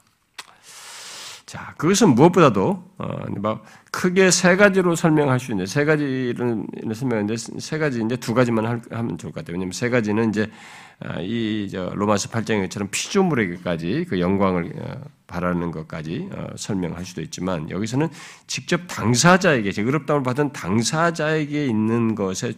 [1.46, 8.02] 자, 그것은 무엇보다도 어, 크게 세 가지로 설명할 수 있는 세 가지를 설명하는데 세 가지
[8.04, 9.54] 이제 두 가지만 하면 좋을 것 같아요.
[9.54, 10.83] 왜냐하면 세 가지는 이제 아,
[11.22, 18.10] 이 로마서 8장처럼 피조물에게까지 그 영광을 어, 바라는 것까지 어, 설명할 수도 있지만 여기서는
[18.48, 22.54] 직접 당사자에게 의롭다움을 받은 당사자에게 있는 것에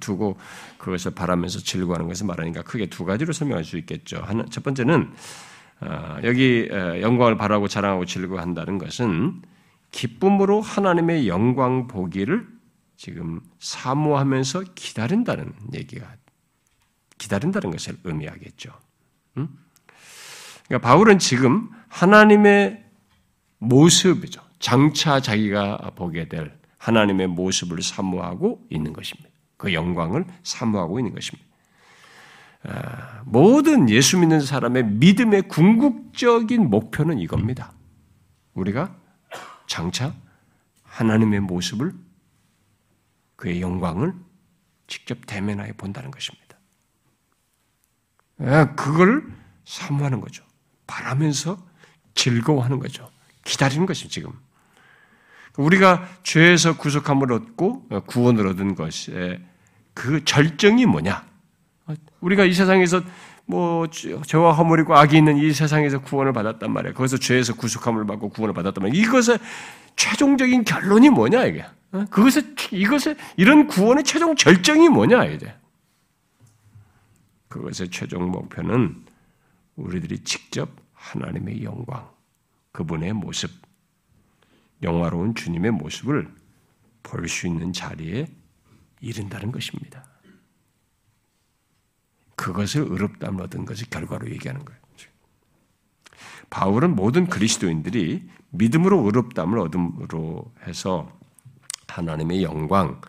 [0.00, 0.38] 두고
[0.78, 4.24] 그것을 바라면서 즐거워하는 것을 말하니까 크게 두 가지로 설명할 수 있겠죠.
[4.50, 5.12] 첫 번째는
[5.82, 9.42] 어, 여기 어, 영광을 바라고 자랑하고 즐거워한다는 것은
[9.92, 12.46] 기쁨으로 하나님의 영광 보기를
[12.96, 16.06] 지금 사모하면서 기다린다는 얘기가
[17.20, 18.72] 기다린다는 것을 의미하겠죠.
[19.34, 22.84] 그러니까 바울은 지금 하나님의
[23.58, 24.40] 모습이죠.
[24.58, 29.28] 장차 자기가 보게 될 하나님의 모습을 사모하고 있는 것입니다.
[29.58, 31.46] 그 영광을 사모하고 있는 것입니다.
[32.62, 37.72] 아, 모든 예수 믿는 사람의 믿음의 궁극적인 목표는 이겁니다.
[38.54, 38.96] 우리가
[39.66, 40.14] 장차
[40.84, 41.92] 하나님의 모습을
[43.36, 44.14] 그의 영광을
[44.86, 46.39] 직접 대면하여 본다는 것입니다.
[48.42, 49.24] 아, 그걸
[49.64, 50.44] 사모하는 거죠.
[50.86, 51.58] 바라면서
[52.14, 53.08] 즐거워하는 거죠.
[53.44, 54.32] 기다리는 것이 지금.
[55.56, 59.40] 우리가 죄에서 구속함을 얻고 구원을 얻은 것의
[59.94, 61.24] 그 절정이 뭐냐?
[62.20, 63.02] 우리가 이 세상에서
[63.46, 66.94] 뭐 죄와 허물이고 악이 있는 이 세상에서 구원을 받았단 말이에요.
[66.94, 69.04] 거기서 죄에서 구속함을 받고 구원을 받았단 말이에요.
[69.04, 69.38] 이것의
[69.96, 71.64] 최종적인 결론이 뭐냐 이게?
[71.92, 72.04] 어?
[72.10, 75.52] 그것의 이것의 이런 구원의 최종 절정이 뭐냐 이제?
[77.50, 79.04] 그것의 최종 목표는
[79.76, 82.08] 우리들이 직접 하나님의 영광,
[82.72, 83.50] 그분의 모습,
[84.82, 86.32] 영화로운 주님의 모습을
[87.02, 88.28] 볼 수 있는 자리에
[89.00, 90.04] 이른다는 것입니다.
[92.36, 94.80] 그것을 의롭다함을 얻은 것이 결과로 얘기하는 거예요.
[96.50, 101.10] 바울은 모든 그리스도인들이 믿음으로 의롭다함을 얻음으로 해서
[101.88, 103.00] 하나님의 영광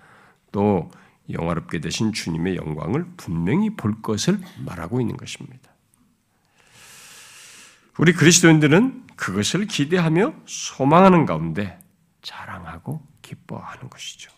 [0.52, 0.92] 또
[1.34, 5.72] 영화롭게 되신 주님의 영광을 분명히 볼 것을 말하고 있는 것입니다.
[7.98, 11.80] 우리 그리스도인들은 그것을 기대하며 소망하는 가운데
[12.22, 14.32] 자랑하고 기뻐하는 것이죠.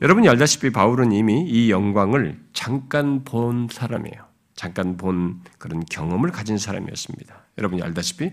[0.00, 4.26] 여러분이 알다시피 바울은 이미 이 영광을 잠깐 본 사람이에요.
[4.54, 7.34] 잠깐 본 그런 경험을 가진 사람이었습니다.
[7.58, 8.32] 여러분이 알다시피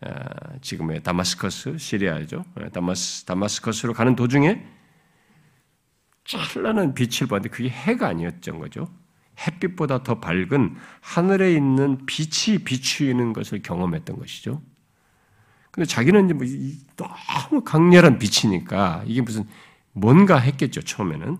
[0.00, 0.10] 어,
[0.60, 2.44] 지금의 다마스커스 시리아죠.
[2.54, 4.62] 어, 다마스 다마스커스로 가는 도중에
[6.24, 8.88] 찬란한 빛을 봤는데 그게 해가 아니었던 거죠.
[9.46, 14.62] 햇빛보다 더 밝은 하늘에 있는 빛이 비추이는 것을 경험했던 것이죠.
[15.70, 16.46] 근데 자기는 이제 뭐
[16.96, 19.44] 너무 강렬한 빛이니까 이게 무슨
[19.92, 21.36] 뭔가 했겠죠, 처음에는.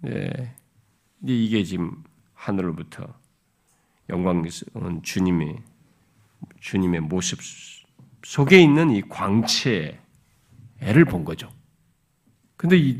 [0.00, 0.54] 네.
[1.22, 3.06] 이게 지금 하늘로부터
[4.08, 5.62] 영광스러운 주님의,
[6.60, 7.38] 주님의 모습
[8.24, 10.00] 속에 있는 이 광채,
[10.80, 11.52] 애를 본 거죠.
[12.60, 12.98] 근데 이,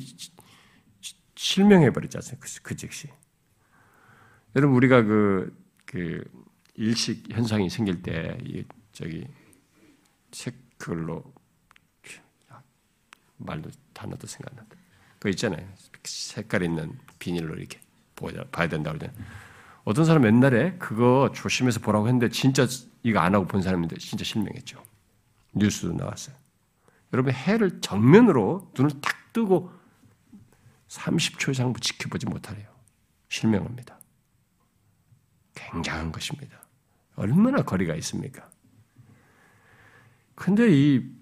[1.34, 2.46] 실명해 버리지 않습니까?
[2.46, 3.10] 그, 그 즉시.
[4.56, 6.24] 여러분, 우리가 그, 그,
[6.76, 8.38] 일식 현상이 생길 때,
[8.92, 9.26] 저기,
[10.32, 11.22] 색, 그걸로,
[13.36, 14.76] 말도 단어도 생각난다.
[15.18, 15.68] 그 있잖아요.
[16.04, 17.80] 색깔 있는 비닐로 이렇게
[18.50, 19.14] 봐야 된다고 그러잖
[19.84, 22.66] 어떤 사람 옛날에 그거 조심해서 보라고 했는데 진짜
[23.02, 24.82] 이거 안 하고 본 사람인데 진짜 실명했죠.
[25.52, 26.34] 뉴스도 나왔어요.
[27.12, 29.72] 여러분 해를 정면으로 눈을 탁 뜨고
[30.88, 32.68] 30초 이상 지켜보지 못하래요.
[33.28, 33.98] 실명합니다.
[35.54, 36.60] 굉장한 것입니다.
[37.14, 38.50] 얼마나 거리가 있습니까?
[40.34, 41.20] 근데 이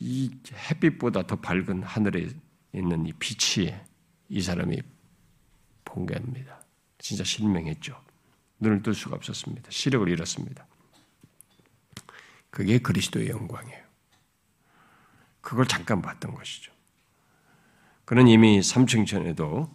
[0.00, 0.30] 이
[0.70, 2.26] 햇빛보다 더 밝은 하늘에
[2.72, 3.72] 있는 이 빛이
[4.30, 4.80] 이 사람이
[5.84, 6.64] 본 겁니다.
[6.98, 8.02] 진짜 실명했죠.
[8.60, 9.70] 눈을 뜰 수가 없었습니다.
[9.70, 10.66] 시력을 잃었습니다.
[12.50, 13.84] 그게 그리스도의 영광이에요.
[15.42, 16.72] 그걸 잠깐 봤던 것이죠.
[18.10, 19.70] 그는 이미 삼층전에도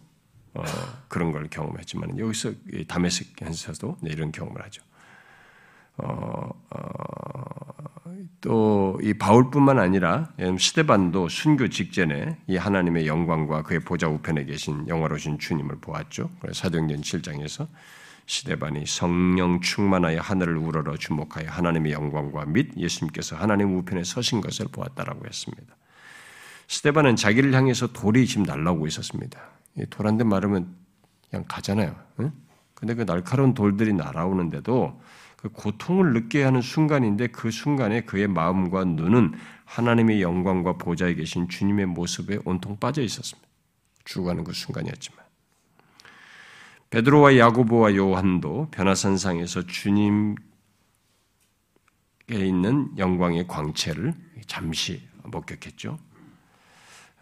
[0.52, 0.64] 어,
[1.08, 2.52] 그런 걸 경험했지만 여기서
[2.86, 4.82] 다메섹에서도 네, 이런 경험을 하죠.
[5.96, 14.86] 어, 어, 또이 바울뿐만 아니라 시대반도 순교 직전에 이 하나님의 영광과 그의 보좌 우편에 계신
[14.86, 16.28] 영화로신 주님을 보았죠.
[16.52, 17.68] 사도행전 7장에서
[18.26, 25.24] 시대반이 성령 충만하여 하늘을 우러러 주목하여 하나님의 영광과 및 예수님께서 하나님 우편에 서신 것을 보았다라고
[25.24, 25.74] 했습니다.
[26.68, 29.40] 스테반은 자기를 향해서 돌이 지금 날라오고 있었습니다.
[29.90, 30.74] 돌한대 맞으면
[31.30, 31.94] 그냥 가잖아요.
[32.20, 32.32] 응?
[32.74, 35.00] 근데 그 날카로운 돌들이 날아오는데도
[35.36, 41.86] 그 고통을 느껴야 하는 순간인데 그 순간에 그의 마음과 눈은 하나님의 영광과 보좌에 계신 주님의
[41.86, 43.46] 모습에 온통 빠져 있었습니다.
[44.04, 45.24] 죽어가는 그 순간이었지만
[46.90, 50.36] 베드로와 야고보와 요한도 변화산상에서 주님께
[52.28, 54.14] 있는 영광의 광채를
[54.46, 55.98] 잠시 목격했죠.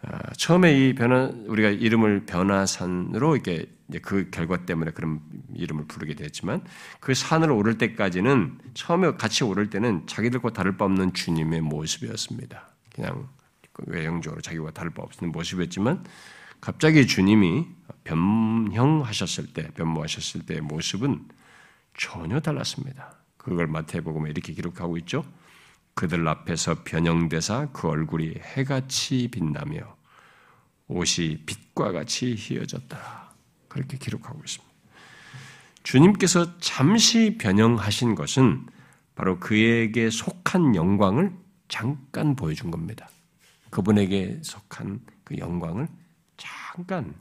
[0.01, 3.65] 아, 처음에 이 변화 우리가 이름을 변화산으로 이렇게
[4.01, 5.21] 그 결과 때문에 그런
[5.53, 6.63] 이름을 부르게 됐지만
[6.99, 12.67] 그 산을 오를 때까지는 처음에 같이 오를 때는 자기들과 다를 바 없는 주님의 모습이었습니다.
[12.93, 13.27] 그냥
[13.87, 16.03] 외형적으로 자기와 다를 바 없는 모습이었지만
[16.61, 17.67] 갑자기 주님이
[18.03, 21.27] 변형하셨을 때, 변모하셨을 때의 모습은
[21.97, 23.13] 전혀 달랐습니다.
[23.37, 25.23] 그걸 마태복음에 이렇게 기록하고 있죠.
[25.95, 29.95] 그들 앞에서 변형되사 그 얼굴이 해같이 빛나며
[30.87, 33.33] 옷이 빛과 같이 휘어졌다.
[33.69, 34.75] 그렇게 기록하고 있습니다.
[35.83, 38.65] 주님께서 잠시 변형하신 것은
[39.15, 41.33] 바로 그에게 속한 영광을
[41.67, 43.09] 잠깐 보여준 겁니다.
[43.69, 45.87] 그분에게 속한 그 영광을
[46.37, 47.15] 잠깐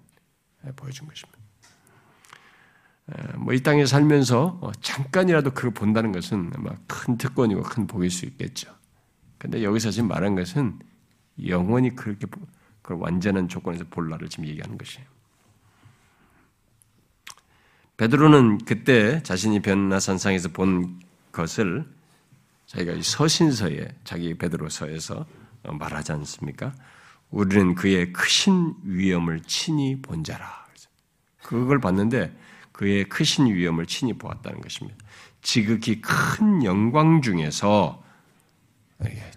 [0.76, 1.38] 보여준 것입니다.
[3.36, 8.74] 뭐이 땅에 살면서 어, 잠깐이라도 그걸 본다는 것은 아마 큰 특권이고 큰 복일 수 있겠죠.
[9.38, 10.78] 근데 여기서 지금 말한 것은
[11.46, 12.26] 영원히 그렇게
[12.80, 15.06] 그 완전한 조건에서 볼라를 지금 얘기하는 것이에요.
[17.96, 21.00] 베드로는 그때 자신이 변나산상에서 본
[21.30, 21.86] 것을
[22.66, 25.26] 자기가 서신서에 자기 베드로서에서
[25.62, 26.74] 말하지 않습니까?
[27.30, 30.64] 우리는 그의 크신 위엄을 친히 본 자라.
[31.42, 32.34] 그걸 봤는데
[32.74, 34.98] 그의 크신 위엄을 친히 보았다는 것입니다.
[35.42, 38.02] 지극히 큰 영광 중에서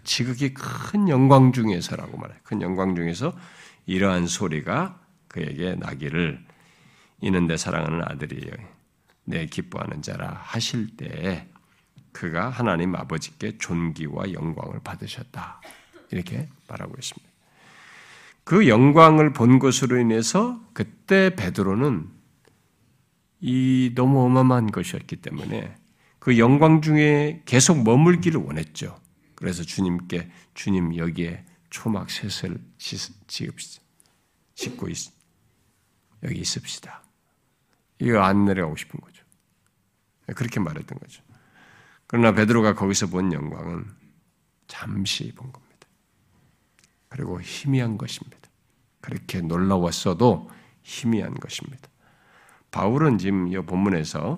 [0.03, 2.39] 지극히 큰 영광 중에서라고 말해요.
[2.43, 3.37] 큰 영광 중에서
[3.85, 6.43] 이러한 소리가 그에게 나기를
[7.21, 8.51] 이는 내 사랑하는 아들이여
[9.25, 11.47] 내 기뻐하는 자라 하실 때
[12.13, 15.61] 그가 하나님 아버지께 존귀와 영광을 받으셨다.
[16.09, 17.31] 이렇게 말하고 있습니다.
[18.43, 22.16] 그 영광을 본 것으로 인해서 그때 베드로는
[23.39, 25.75] 이 너무 어마어마한 것이었기 때문에
[26.19, 28.99] 그 영광 중에 계속 머물기를 원했죠.
[29.35, 32.59] 그래서 주님께 주님 여기에 초막 셋을
[33.27, 33.83] 지읍시다.
[34.55, 34.97] 짓고 있,
[36.23, 37.03] 여기 있읍시다.
[37.99, 39.23] 이거 안 내려가고 싶은 거죠.
[40.35, 41.23] 그렇게 말했던 거죠.
[42.07, 43.85] 그러나 베드로가 거기서 본 영광은
[44.67, 45.87] 잠시 본 겁니다.
[47.09, 48.37] 그리고 희미한 것입니다.
[49.01, 50.49] 그렇게 놀라웠어도
[50.83, 51.89] 희미한 것입니다.
[52.71, 54.37] 바울은 지금 이 본문에서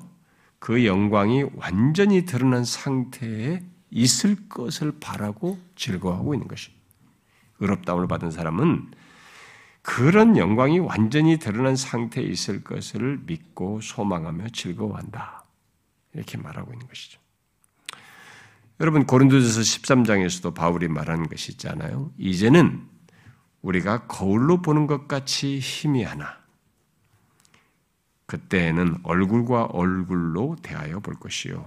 [0.60, 6.72] 그 영광이 완전히 드러난 상태에 있을 것을 바라고 즐거워하고 있는 것이.
[7.60, 8.92] 의롭다움을 받은 사람은
[9.82, 15.46] 그런 영광이 완전히 드러난 상태에 있을 것을 믿고 소망하며 즐거워한다.
[16.14, 17.20] 이렇게 말하고 있는 것이죠.
[18.80, 22.12] 여러분 고린도전서 13장에서도 바울이 말하는 것이 있잖아요.
[22.18, 22.88] 이제는
[23.62, 26.39] 우리가 거울로 보는 것 같이 희미하나
[28.30, 31.66] 그때에는 얼굴과 얼굴로 대하여 볼 것이요.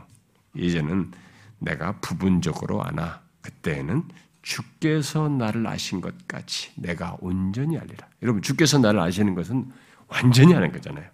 [0.54, 1.10] 이제는
[1.58, 4.04] 내가 부분적으로 아나 그때에는
[4.42, 8.06] 주께서 나를 아신 것 같이 내가 온전히 알리라.
[8.22, 9.72] 여러분 주께서 나를 아시는 것은
[10.06, 11.04] 완전히 아는 거잖아요.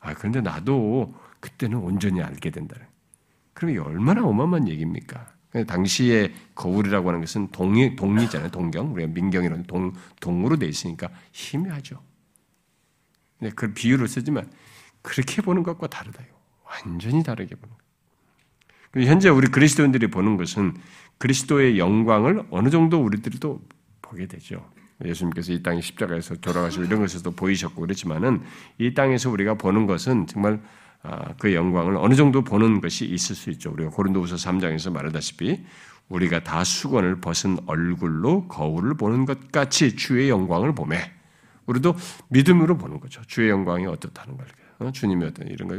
[0.00, 2.84] 아 그런데 나도 그때는 온전히 알게 된다는.
[3.54, 5.34] 그럼 이 얼마나 어마어마한 얘기입니까?
[5.68, 8.50] 당시에 거울이라고 하는 것은 동이, 동이잖아요.
[8.50, 8.92] 동경.
[8.92, 12.07] 우리가 민경이라는 동, 동으로 돼 있으니까 희미하죠.
[13.40, 14.50] 네, 그 비유를 쓰지만
[15.02, 16.26] 그렇게 보는 것과 다르다요.
[16.64, 19.00] 완전히 다르게 보는 거.
[19.02, 20.74] 현재 우리 그리스도인들이 보는 것은
[21.18, 23.60] 그리스도의 영광을 어느 정도 우리들도
[24.02, 24.68] 보게 되죠.
[25.04, 28.42] 예수님께서 이 땅에 십자가에서 돌아가시고 이런 것에서도 보이셨고 그렇지만은
[28.78, 30.60] 이 땅에서 우리가 보는 것은 정말
[31.02, 33.70] 아, 그 영광을 어느 정도 보는 것이 있을 수 있죠.
[33.70, 35.64] 우리가 고린도후서 3장에서 말하다시피
[36.08, 41.12] 우리가 다 수건을 벗은 얼굴로 거울을 보는 것 같이 주의 영광을 보매
[41.68, 41.94] 우리도
[42.28, 43.22] 믿음으로 보는 거죠.
[43.26, 44.46] 주의 영광이 어떻다는 걸.
[44.80, 44.90] 어?
[44.92, 45.76] 주님이 어떤 이런 거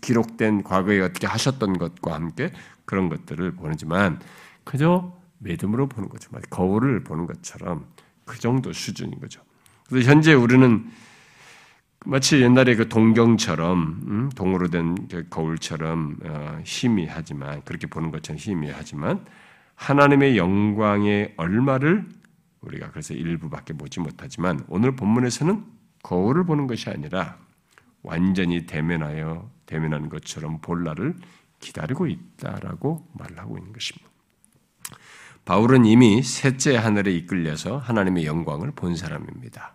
[0.00, 2.52] 기록된 과거에 어떻게 하셨던 것과 함께
[2.84, 4.20] 그런 것들을 보지만
[4.64, 6.30] 그저 믿음으로 보는 거죠.
[6.50, 7.86] 거울을 보는 것처럼
[8.24, 9.42] 그 정도 수준인 거죠.
[9.88, 10.86] 그래서 현재 우리는
[12.04, 19.24] 마치 옛날에 그 동경처럼 음, 동으로 된그 거울처럼 어, 희미하지만 그렇게 보는 것처럼 희미하지만
[19.74, 22.06] 하나님의 영광의 얼마를
[22.62, 25.64] 우리가 그래서 일부밖에 보지 못하지만 오늘 본문에서는
[26.02, 27.38] 거울을 보는 것이 아니라
[28.02, 31.14] 완전히 대면하여 대면하는 것처럼 볼 날을
[31.60, 34.10] 기다리고 있다라고 말하고 있는 것입니다.
[35.44, 39.74] 바울은 이미 셋째 하늘에 이끌려서 하나님의 영광을 본 사람입니다.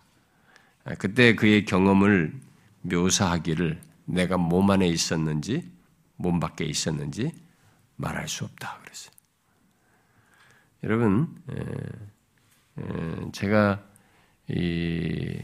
[0.85, 2.39] 아, 그때 그의 경험을
[2.81, 5.69] 묘사하기를 내가 몸 안에 있었는지
[6.15, 7.33] 몸 밖에 있었는지
[7.97, 9.11] 말할 수 없다 그랬어요.
[10.83, 11.35] 여러분,
[13.31, 13.83] 제가
[14.49, 15.39] 이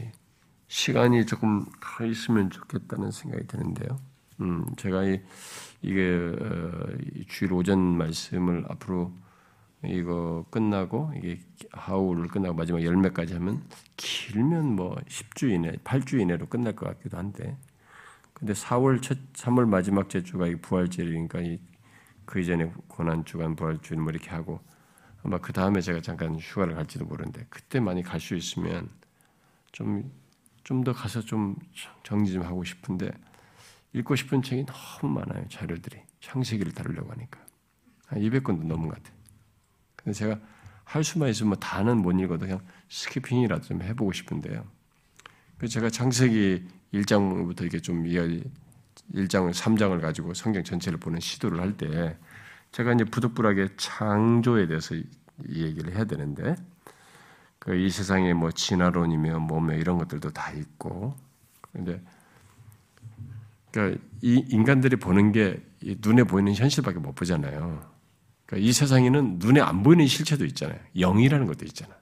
[0.68, 3.98] 시간이 조금 더 있으면 좋겠다는 생각이 드는데요.
[4.40, 5.20] 음, 제가 이,
[5.82, 6.86] 이게 어,
[7.28, 9.12] 주일 오전 말씀을 앞으로
[9.84, 11.40] 이거 끝나고 이게
[11.72, 13.62] 하울을 끝나고 마지막 열매까지 하면
[13.96, 17.56] 길면 뭐 10주 이내, 8주 이내로 끝날 것 같기도 한데
[18.32, 21.40] 근데 4월 첫 3월 마지막 제 주가 부활절이니까
[22.24, 24.60] 그 이전에 고난 주간 부활 주일 뭐 이렇게 하고
[25.24, 28.88] 아마 그 다음에 제가 잠깐 휴가를 갈지도 모르는데 그때 많이 갈 수 있으면
[29.72, 30.24] 좀
[30.64, 31.56] 좀 더 가서 좀
[32.02, 33.10] 정리 좀 하고 싶은데
[33.92, 37.38] 읽고 싶은 책이 너무 많아요 자료들이 창세기를 다루려고 하니까
[38.06, 39.14] 한 200권도 넘은 것 같아요.
[39.94, 40.40] 근데 제가
[40.84, 44.64] 할 수만 있으면 뭐 다는 못 읽어도 그냥 스키핑이라도 좀 해보고 싶은데요.
[45.58, 48.42] 그래서 제가 창세기 1장부터 이렇게 좀 1장을
[49.14, 52.16] 3장을 가지고 성경 전체를 보는 시도를 할 때
[52.74, 55.04] 제가 이제 부득불하게 창조에 대해서 이
[55.48, 56.56] 얘기를 해야 되는데
[57.60, 61.16] 그 이 세상에 뭐 진화론이며 뭐며 이런 것들도 다 있고
[61.72, 62.02] 근데
[63.70, 65.64] 그러니까 이 인간들이 보는 게
[66.00, 67.88] 눈에 보이는 현실밖에 못 보잖아요.
[68.46, 70.78] 그러니까 이 세상에는 눈에 안 보이는 실체도 있잖아요.
[70.98, 71.94] 영이라는 것도 있잖아.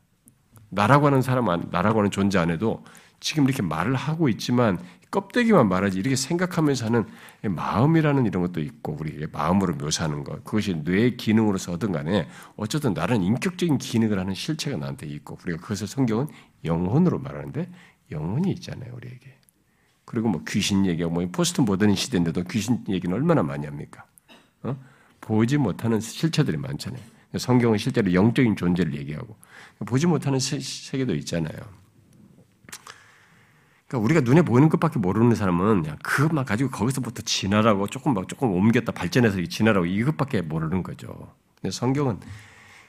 [0.71, 2.85] 나라고 하는 사람, 나라고 하는 존재 안에도
[3.23, 4.79] 지금 이렇게 말을 하고 있지만
[5.13, 7.05] 껍데기만 말하지 이렇게 생각하면서 하는
[7.43, 13.23] 마음이라는 이런 것도 있고 우리 마음으로 묘사하는 것 그것이 뇌 기능으로서 어떤 간에 어쨌든 나는
[13.23, 16.27] 인격적인 기능을 하는 실체가 나한테 있고 우리가 그것을 성경은
[16.65, 17.71] 영혼으로 말하는데
[18.11, 19.39] 영혼이 있잖아요 우리에게
[20.05, 24.05] 그리고 뭐 귀신 얘기하고 뭐 포스트 모더니 시대인데도 귀신 얘기는 얼마나 많이 합니까?
[24.63, 24.77] 어?
[25.21, 27.01] 보지 못하는 실체들이 많잖아요.
[27.39, 29.37] 성경은 실제로 영적인 존재를 얘기하고
[29.87, 31.82] 보지 못하는 세계도 있잖아요.
[33.93, 38.93] 그러니까 우리가 눈에 보이는 것밖에 모르는 사람은 그것만 가지고 거기서부터 지나라고 조금 막 조금 옮겼다
[38.93, 41.35] 발전해서 지나라고 이것밖에 모르는 거죠.
[41.61, 42.19] 근데 성경은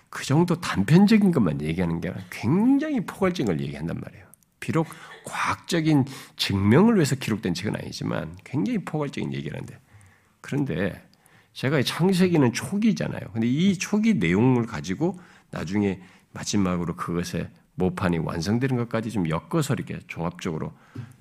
[0.09, 4.25] 그 정도 단편적인 것만 얘기하는 게 굉장히 포괄적인 걸 얘기한단 말이에요.
[4.61, 4.87] 비록
[5.25, 6.05] 과학적인
[6.37, 9.77] 증명을 위해서 기록된 책은 아니지만 굉장히 포괄적인 얘기를 하는데
[10.39, 11.05] 그런데
[11.51, 13.21] 제가 창세기는 초기잖아요.
[13.33, 15.19] 근데 이 초기 내용을 가지고
[15.51, 15.99] 나중에
[16.31, 20.73] 마지막으로 그것에 모판이 완성되는 것까지 좀 엮어서 이렇게 종합적으로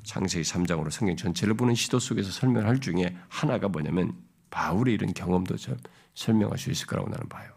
[0.03, 4.13] 창세기 3장으로 성경 전체를 보는 시도 속에서 설명할 중에 하나가 뭐냐면
[4.51, 5.77] 바울의 이런 경험도 좀
[6.15, 7.51] 설명할 수 있을 거라고 나는 봐요.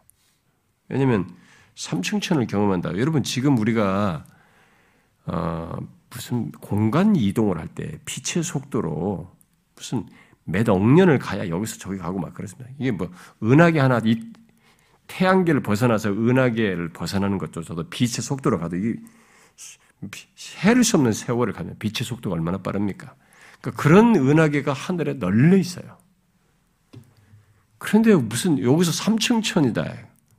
[0.88, 1.30] 왜냐하면
[1.76, 2.98] 삼층천을 경험한다.
[2.98, 4.26] 여러분 지금 우리가
[5.26, 5.76] 어,
[6.10, 9.36] 무슨 공간 이동을 할 때 빛의 속도로
[9.76, 10.06] 무슨
[10.46, 12.70] 몇 억년을 가야 여기서 저기 가고 막 그렇습니다.
[12.78, 13.12] 이게 뭐
[13.44, 14.22] 은하계 하나 이
[15.08, 18.96] 태양계를 벗어나서 은하계를 벗어나는 것조차도 빛의 속도로 가도 이
[20.62, 23.16] 해를 수 없는 세월을 가면 빛의 속도가 얼마나 빠릅니까?
[23.62, 25.98] 그러니까 그런 은하계가 하늘에 널려 있어요.
[27.78, 29.84] 그런데 무슨 여기서 삼층천이다.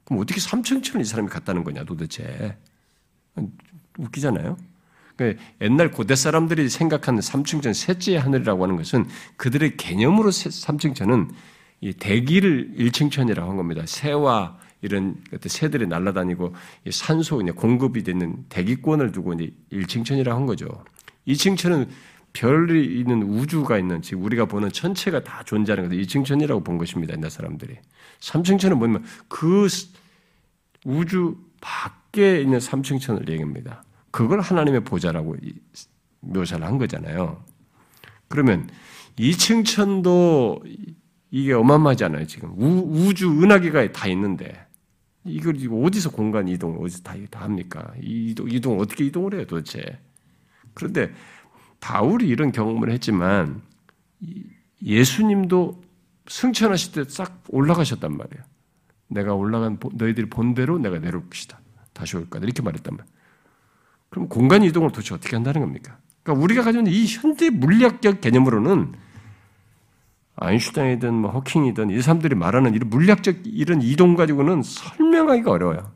[0.05, 2.57] 그럼 어떻게 삼층천을 이 사람이 갔다는 거냐 도대체.
[3.99, 4.57] 웃기잖아요.
[5.17, 9.07] 그러니까 옛날 고대 사람들이 생각하는 삼층천 셋째 하늘이라고 하는 것은
[9.37, 11.31] 그들의 개념으로 삼층천은
[11.81, 13.83] 이 대기를 일층천이라고 한 겁니다.
[13.87, 16.55] 새와 이런 새들이 날아다니고
[16.91, 20.85] 산소 공급이 되는 대기권을 두고 이제 일층천이라고 한 거죠.
[21.25, 21.89] 이층천은
[22.33, 27.15] 별이 있는 우주가 있는 즉 우리가 보는 천체가 다 존재하는 것을 이층천이라고 본 것입니다.
[27.15, 27.77] 옛날 사람들이.
[28.21, 29.67] 삼층천은 뭐냐면 그
[30.85, 33.83] 우주 밖에 있는 삼층천을 얘기합니다.
[34.11, 35.37] 그걸 하나님의 보좌라고
[36.21, 37.43] 묘사를 한 거잖아요.
[38.29, 38.69] 그러면
[39.19, 40.63] 이층천도
[41.37, 42.55] 이게 어마어마하잖아요, 지금.
[42.57, 44.67] 우, 주 은하계가 다 있는데.
[45.25, 47.93] 이걸 어디서 공간 이동을 어디서 다, 다 합니까?
[48.01, 50.01] 이동, 이동 어떻게 이동을 해요, 도대체?
[50.73, 51.13] 그런데
[51.81, 53.61] 바울이 이런 경험을 했지만
[54.83, 55.83] 예수님도
[56.27, 58.43] 승천하실 때 싹 올라가셨단 말이에요.
[59.09, 61.61] 내가 올라간 너희들이 본 대로 내가 내려올 것이다.
[61.93, 62.45] 다시 올 거다.
[62.45, 63.15] 이렇게 말했단 말이에요.
[64.09, 65.99] 그럼 공간 이동을 도대체 어떻게 한다는 겁니까?
[66.23, 68.95] 그러니까 우리가 가지고 있는 이 현대 물리학적 개념으로는
[70.37, 75.93] 아인슈타인이든 뭐 허킹이든 이 사람들이 말하는 이런 물리학적 이런 이동 가지고는 설명하기가 어려워요.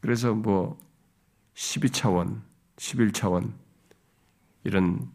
[0.00, 0.78] 그래서 뭐
[1.54, 2.40] 12차원,
[2.76, 3.52] 11차원
[4.64, 5.08] 이런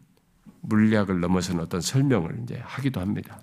[0.62, 3.40] 물리학을 넘어서는 어떤 설명을 이제 하기도 합니다.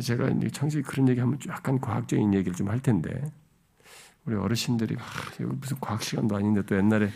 [0.00, 3.32] 제가 창세기 그런 얘기 하면 약간 과학적인 얘기를 좀 할 텐데
[4.24, 7.10] 우리 어르신들이 아, 무슨 과학 시간도 아닌데 또 옛날에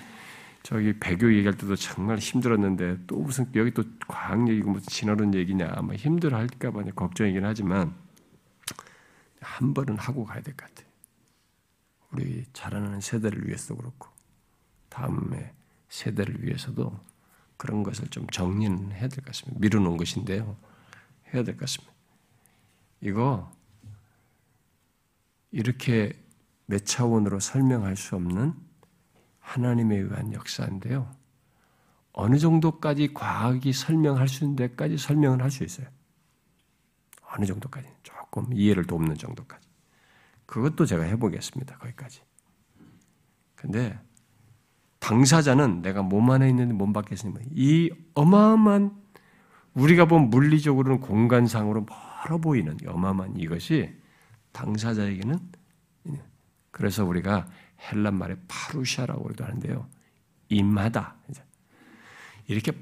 [0.65, 5.71] 저기 배교 얘기할 때도 정말 힘들었는데 또 무슨 여기 또 과학 얘기고 무슨 진화론 얘기냐
[5.77, 7.95] 아마 힘들어 할까 봐 걱정이긴 하지만
[9.41, 10.89] 한 번은 하고 가야 될 것 같아요.
[12.13, 14.09] 우리 자라나는 세대를 위해서도 그렇고
[14.89, 15.53] 다음에
[15.91, 16.99] 세대를 위해서도
[17.59, 19.61] 그런 것을 좀 정리는 해야 될 것 같습니다.
[19.61, 20.57] 미루는 것인데요.
[21.35, 21.93] 해야 될 것 같습니다.
[23.03, 23.53] 이거
[25.51, 26.19] 이렇게
[26.65, 28.55] 몇 차원으로 설명할 수 없는
[29.45, 31.09] 하나님에 의한 역사인데요.
[32.13, 35.87] 어느 정도까지 과학이 설명할 수 있는 데까지 설명을 할 수 있어요.
[37.37, 37.89] 어느 정도까지.
[38.03, 39.69] 조금 이해를 돕는 정도까지.
[40.47, 41.77] 그것도 제가 해보겠습니다.
[41.79, 42.23] 거기까지.
[43.55, 43.99] 근데
[44.99, 48.97] 당사자는 내가 몸 안에 있는 몸 밖에 있으니 이 어마어마한
[49.75, 53.95] 우리가 본 물리적으로는 공간상으로 멀어 보이는 어마어마한 이것이
[54.53, 55.39] 당사자에게는
[56.71, 57.47] 그래서 우리가
[57.81, 59.89] 헬란 말에 파루샤라고 하는데요.
[60.49, 61.17] 임하다.
[62.47, 62.73] 이렇게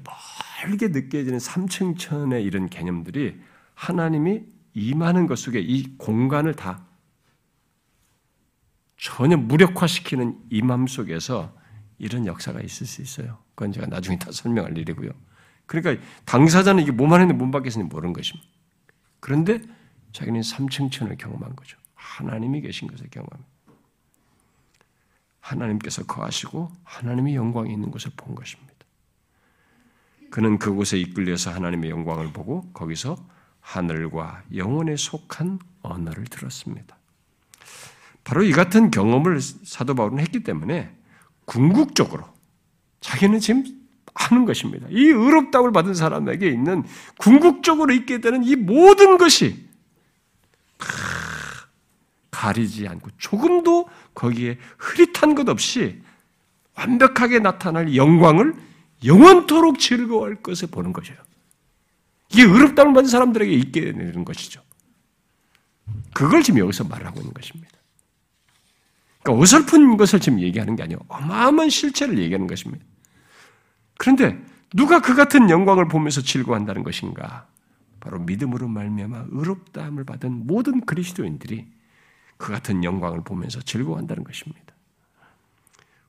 [0.61, 3.39] 멀게 느껴지는 삼층천의 이런 개념들이
[3.75, 6.85] 하나님이 임하는 것 속에 이 공간을 다
[8.97, 11.55] 전혀 무력화시키는 임함 속에서
[11.97, 13.37] 이런 역사가 있을 수 있어요.
[13.55, 15.11] 그건 제가 나중에 다 설명할 일이고요.
[15.65, 18.47] 그러니까 당사자는 이게 몸 안에 있는 몸 밖에 있는 모르는 것입니다.
[19.19, 19.61] 그런데
[20.11, 21.77] 자기는 삼층천을 경험한 거죠.
[21.95, 23.52] 하나님이 계신 것을 경험합니다.
[25.43, 28.73] 하나님께서 거하시고 하나님의 영광이 있는 곳을 본 것입니다.
[30.31, 33.17] 그는 그곳에 이끌려서 하나님의 영광을 보고 거기서
[33.59, 36.97] 하늘과 영혼에 속한 언어를 들었습니다.
[38.23, 40.95] 바로 이 같은 경험을 사도 바울은 했기 때문에
[41.45, 42.25] 궁극적으로
[43.01, 43.65] 자기는 지금
[44.13, 44.87] 아는 것입니다.
[44.89, 46.83] 이 의롭다움을 받은 사람에게 있는
[47.17, 49.67] 궁극적으로 있게 되는 이 모든 것이
[52.43, 56.01] 가리지 않고 조금도 거기에 흐릿한 것 없이
[56.75, 58.53] 완벽하게 나타날 영광을
[59.05, 61.19] 영원토록 즐거워할 것을 보는 것이에요.
[62.31, 64.61] 이게 의롭다움을 받은 사람들에게 있게 되는 것이죠.
[66.13, 67.69] 그걸 지금 여기서 말하고 있는 것입니다.
[69.21, 72.83] 그러니까 어설픈 것을 지금 얘기하는 게 아니고 어마어마한 실체를 얘기하는 것입니다.
[73.97, 74.37] 그런데
[74.75, 77.47] 누가 그 같은 영광을 보면서 즐거워한다는 것인가?
[78.01, 81.67] 바로 믿음으로 말미암아 의롭다함을 받은 모든 그리스도인들이
[82.37, 84.73] 그 같은 영광을 보면서 즐거워한다는 것입니다.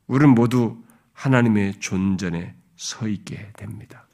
[0.06, 4.06] 우리는 모두 하나님의 존전에 서 있게 됩니다.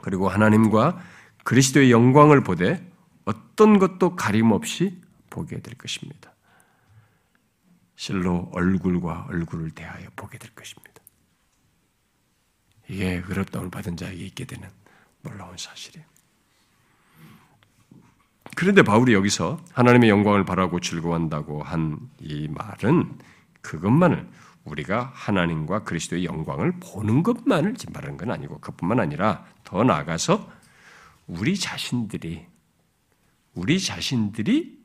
[0.00, 1.00] 그리고 하나님과
[1.44, 2.90] 그리스도의 영광을 보되
[3.24, 5.00] 어떤 것도 가림 없이
[5.30, 6.32] 보게 될 것입니다.
[7.96, 11.02] 실로 얼굴과 얼굴을 대하여 보게 될 것입니다.
[12.88, 14.68] 이게 의롭다움을 받은 자에게 있게 되는
[15.22, 16.06] 놀라운 사실이에요.
[18.56, 23.18] 그런데 바울이 여기서 하나님의 영광을 바라고 즐거워한다고 한 이 말은
[23.60, 24.28] 그것만을
[24.64, 30.50] 우리가 하나님과 그리스도의 영광을 보는 것만을 지금 말하는 건 아니고 그뿐만 아니라 더 나아가서
[31.28, 32.46] 우리 자신들이
[33.54, 34.78] 우리 자신들이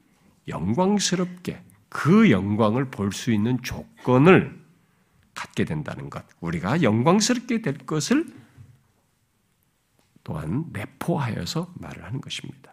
[0.48, 4.60] 영광스럽게 그 영광을 볼 수 있는 조건을
[5.34, 8.26] 갖게 된다는 것, 우리가 영광스럽게 될 것을
[10.24, 12.71] 또한 내포하여서 말을 하는 것입니다.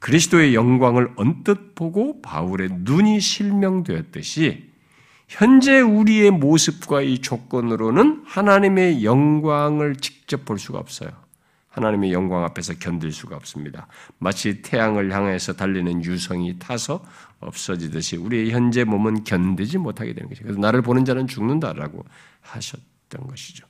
[0.00, 4.70] 그리스도의 영광을 언뜻 보고 바울의 눈이 실명되었듯이
[5.28, 11.10] 현재 우리의 모습과 이 조건으로는 하나님의 영광을 직접 볼 수가 없어요.
[11.68, 13.86] 하나님의 영광 앞에서 견딜 수가 없습니다.
[14.18, 17.04] 마치 태양을 향해서 달리는 유성이 타서
[17.40, 20.44] 없어지듯이 우리의 현재 몸은 견디지 못하게 되는 것이죠.
[20.44, 22.04] 그래서 나를 보는 자는 죽는다라고
[22.40, 23.66] 하셨던 것이죠.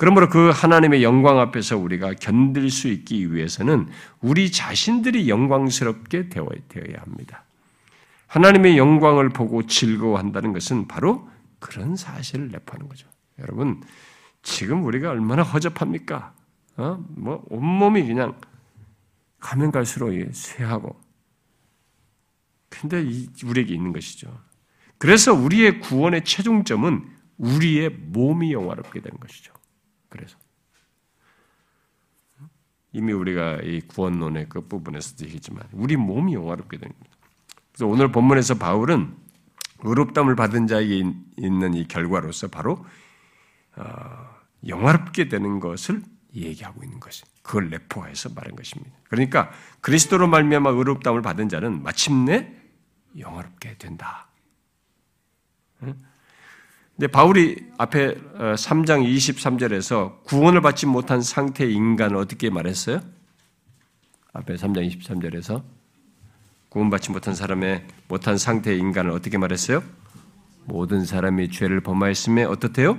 [0.00, 3.86] 그러므로 그 하나님의 영광 앞에서 우리가 견딜 수 있기 위해서는
[4.22, 7.44] 우리 자신들이 영광스럽게 되어야 합니다.
[8.26, 11.28] 하나님의 영광을 보고 즐거워한다는 것은 바로
[11.58, 13.08] 그런 사실을 내포하는 거죠.
[13.40, 13.82] 여러분,
[14.42, 16.32] 지금 우리가 얼마나 허접합니까?
[16.78, 17.04] 어?
[17.10, 18.40] 뭐 온몸이 그냥
[19.38, 20.98] 가면 갈수록 쇠하고
[22.70, 23.04] 근데
[23.44, 24.34] 우리에게 있는 것이죠.
[24.96, 29.59] 그래서 우리의 구원의 최종점은 우리의 몸이 영화롭게 되는 것이죠.
[30.10, 30.36] 그래서
[32.92, 37.10] 이미 우리가 이 구원론의 그 부분에서도 얘기했지만 우리 몸이 영화롭게 거죠.
[37.72, 39.16] 그래서 오늘 본문에서 바울은
[39.82, 41.02] 의롭담을 받은 자에게
[41.36, 42.84] 있는 이 결과로서 바로
[43.76, 46.02] 어, 영화롭게 되는 것을
[46.34, 48.94] 얘기하고 있는 것이 그걸 내포해서 말한 것입니다.
[49.08, 49.50] 그러니까
[49.80, 52.54] 그리스도로 말미암아 의롭다움을 받은 자는 마침내
[53.18, 54.28] 영화롭게 된다.
[57.00, 63.00] 근데 바울이 앞에 3장 어, 23절에서 구원을 받지 못한 상태의 인간을 어떻게 말했어요?
[64.34, 65.62] 앞에 3장 23절에서
[66.68, 69.82] 구원받지 못한 사람의 못한 상태의 인간을 어떻게 말했어요?
[70.66, 72.98] 모든 사람이 죄를 범하였음에 어떻대요?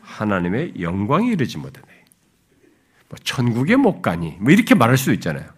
[0.00, 1.86] 하나님의 영광이 이르지 못하네.
[3.10, 5.50] 뭐 천국에 못 가니 뭐 이렇게 말할 수도 있잖아요.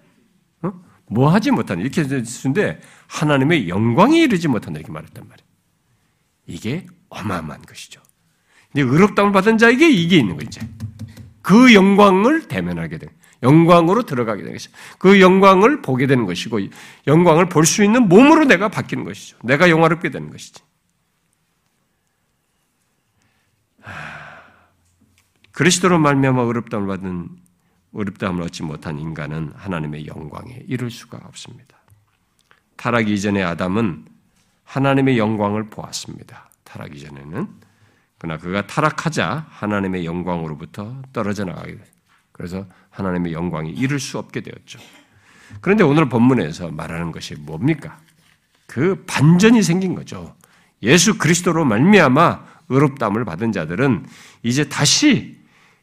[0.62, 0.72] 어?
[1.06, 5.48] 뭐 하지 못하니 이렇게 쓰는데 하나님의 영광이 이르지 못한다 이렇게 말했단 말이에요.
[6.48, 8.00] 이게 어마어마한 것이죠.
[8.72, 10.60] 근데 의롭다움을 받은 자에게 이게 있는 거죠.
[11.42, 13.06] 그 영광을 대면하게 되
[13.42, 14.72] 영광으로 들어가게 되는 것이죠.
[14.98, 16.60] 그 영광을 보게 되는 것이고
[17.06, 19.36] 영광을 볼 수 있는 몸으로 내가 바뀌는 것이죠.
[19.42, 20.62] 내가 영화롭게 되는 것이지.
[25.52, 27.28] 그리스도로 말미암아 의롭다움을 받은
[27.94, 31.76] 어렵다함을 얻지 못한 인간은 하나님의 영광에 이를 수가 없습니다.
[32.76, 34.06] 타락 이전의 아담은
[34.64, 36.50] 하나님의 영광을 보았습니다.
[36.74, 37.46] 타락 이 전에는
[38.18, 41.84] 그러나 그가 타락하자 하나님의 영광으로부터 떨어져 나가게 돼.
[42.32, 44.80] 그래서 하나님의 영광이 이룰 수 없게 되었죠.
[45.60, 47.98] 그런데 오늘 본문에서 말하는 것이 뭡니까?
[48.66, 50.34] 그 반전이 생긴 거죠.
[50.82, 54.06] 예수 그리스도로 말미암아 의롭다함을 받은 자들은
[54.42, 55.38] 이제 다시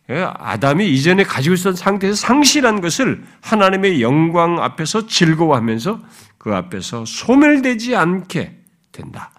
[0.09, 6.01] 예, 아담이 이전에 가지고 있었던 상태에서 상실한 것을 하나님의 영광 앞에서 즐거워하면서
[6.37, 8.59] 그 앞에서 소멸되지 않게
[8.91, 9.31] 된다.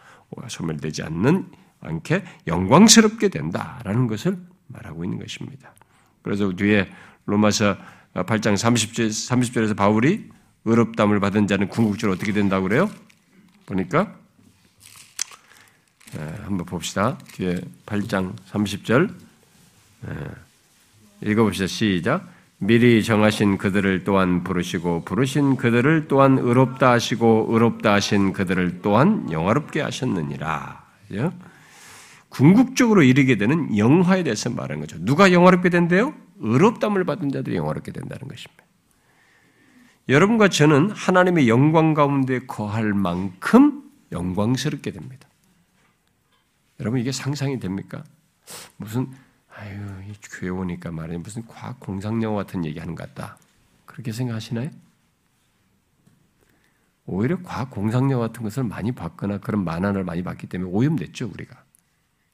[0.49, 5.75] 소멸되지 않는 않게 영광스럽게 된다라는 것을 말하고 있는 것입니다.
[6.23, 6.91] 그래서 뒤에
[7.27, 7.77] 로마서
[8.15, 10.31] 8장 30절, 30절에서 바울이
[10.65, 12.91] 의롭담을 받은 자는 궁극적으로 어떻게 된다고 그래요?
[13.67, 14.15] 보니까
[16.15, 17.19] 예, 한번 봅시다.
[17.33, 19.15] 뒤에 8장 30절
[21.23, 21.67] 읽어봅시다.
[21.67, 22.29] 시작.
[22.65, 29.81] 미리 정하신 그들을 또한 부르시고 부르신 그들을 또한 의롭다 하시고 의롭다 하신 그들을 또한 영화롭게
[29.81, 30.81] 하셨느니라.
[32.29, 34.97] 궁극적으로 이르게 되는 영화에 대해서 말하는 거죠.
[35.01, 36.15] 누가 영화롭게 된대요?
[36.39, 38.65] 의롭담을 받은 자들이 영화롭게 된다는 것입니다.
[40.09, 43.83] 여러분과 저는 하나님의 영광 가운데 거할 만큼
[44.13, 45.29] 영광스럽게 됩니다.
[46.79, 48.05] 여러분 이게 상상이 됩니까?
[48.77, 49.09] 무슨
[49.55, 49.75] 아유
[50.09, 53.37] 이 교회 오니까 말이야 무슨 과학 공상 영화 같은 얘기하는 것 같다.
[53.85, 54.71] 그렇게 생각하시나요?
[57.05, 61.63] 오히려 과학 공상 영화 같은 것을 많이 봤거나 그런 만화를 많이 봤기 때문에 오염됐죠 우리가.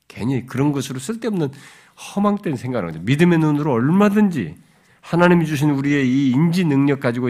[0.06, 1.50] 괜히 그런 것으로 쓸데없는
[1.98, 3.00] 허망된 생각을 하죠.
[3.00, 4.56] 믿음의 눈으로 얼마든지
[5.00, 7.28] 하나님이 주신 우리의 이 인지 능력 가지고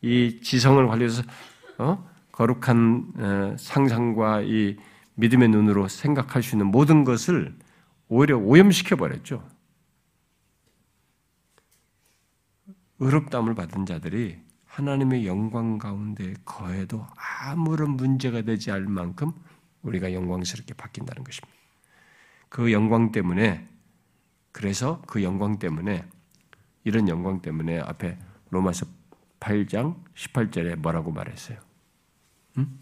[0.00, 1.22] 이 지성을 관리해서
[1.78, 2.08] 어?
[2.32, 4.76] 거룩한 어, 상상과 이
[5.14, 7.54] 믿음의 눈으로 생각할 수 있는 모든 것을
[8.08, 9.46] 오히려 오염시켜 버렸죠.
[12.98, 19.32] 의롭담을 받은 자들이 하나님의 영광 가운데 거해도 아무런 문제가 되지 않을 만큼
[19.82, 21.56] 우리가 영광스럽게 바뀐다는 것입니다.
[22.48, 23.66] 그 영광 때문에
[24.52, 26.04] 그래서 그 영광 때문에
[26.84, 28.18] 이런 영광 때문에 앞에
[28.50, 28.86] 로마서
[29.40, 31.58] 8장 18절에 뭐라고 말했어요?
[32.58, 32.78] 응?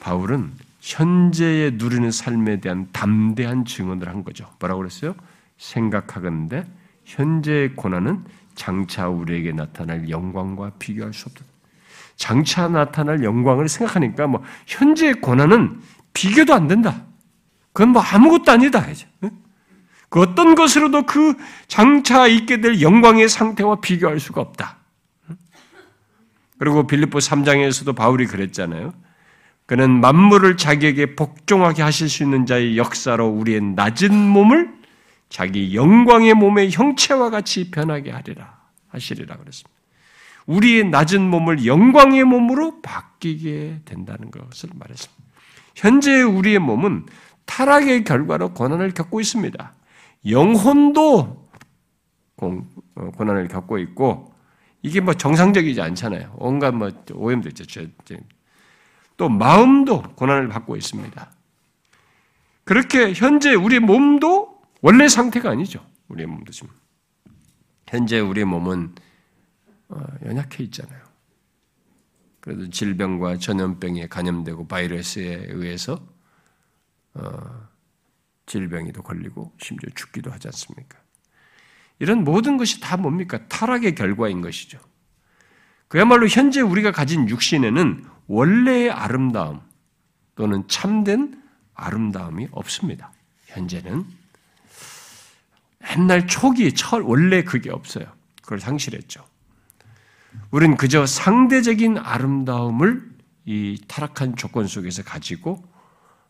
[0.00, 0.54] 바울은
[0.86, 4.48] 현재에 누리는 삶에 대한 담대한 증언을 한 거죠.
[4.60, 5.16] 뭐라고 그랬어요?
[5.58, 6.64] 생각하건대
[7.04, 8.24] 현재의 고난은
[8.54, 11.44] 장차 우리에게 나타날 영광과 비교할 수 없다.
[12.14, 15.80] 장차 나타날 영광을 생각하니까 뭐 현재의 고난은
[16.14, 17.02] 비교도 안 된다.
[17.72, 18.88] 그건 뭐 아무것도 아니다.
[18.88, 19.08] 이제.
[20.08, 21.34] 그 어떤 것으로도 그
[21.66, 24.76] 장차 있게 될 영광의 상태와 비교할 수가 없다.
[26.58, 28.94] 그리고 빌립보 3장에서도 바울이 그랬잖아요.
[29.66, 34.72] 그는 만물을 자기에게 복종하게 하실 수 있는 자의 역사로 우리의 낮은 몸을
[35.28, 38.56] 자기 영광의 몸의 형체와 같이 변하게 하리라
[38.88, 39.76] 하시리라 그랬습니다.
[40.46, 45.24] 우리의 낮은 몸을 영광의 몸으로 바뀌게 된다는 것을 말했습니다.
[45.74, 47.06] 현재 우리의 몸은
[47.44, 49.72] 타락의 결과로 고난을 겪고 있습니다.
[50.28, 51.48] 영혼도
[52.36, 54.32] 공, 어, 고난을 겪고 있고
[54.82, 56.34] 이게 뭐 정상적이지 않잖아요.
[56.38, 57.64] 온갖 뭐 오염도 있죠.
[59.16, 61.30] 또 마음도 고난을 받고 있습니다.
[62.64, 65.84] 그렇게 현재 우리 몸도 원래 상태가 아니죠.
[66.08, 66.70] 우리의 몸도 지금
[67.86, 68.94] 현재 우리의 몸은
[69.88, 71.04] 어, 연약해 있잖아요.
[72.40, 76.04] 그래도 질병과 전염병에 감염되고 바이러스에 의해서
[77.14, 77.68] 어,
[78.46, 80.98] 질병에도 걸리고 심지어 죽기도 하지 않습니까?
[81.98, 83.46] 이런 모든 것이 다 뭡니까?
[83.48, 84.78] 타락의 결과인 것이죠.
[85.88, 89.60] 그야말로 현재 우리가 가진 육신에는 원래의 아름다움
[90.34, 91.42] 또는 참된
[91.74, 93.12] 아름다움이 없습니다.
[93.46, 94.04] 현재는
[95.92, 98.06] 옛날 초기 철 원래 그게 없어요.
[98.42, 99.24] 그걸 상실했죠.
[100.50, 105.62] 우리는 그저 상대적인 아름다움을 이 타락한 조건 속에서 가지고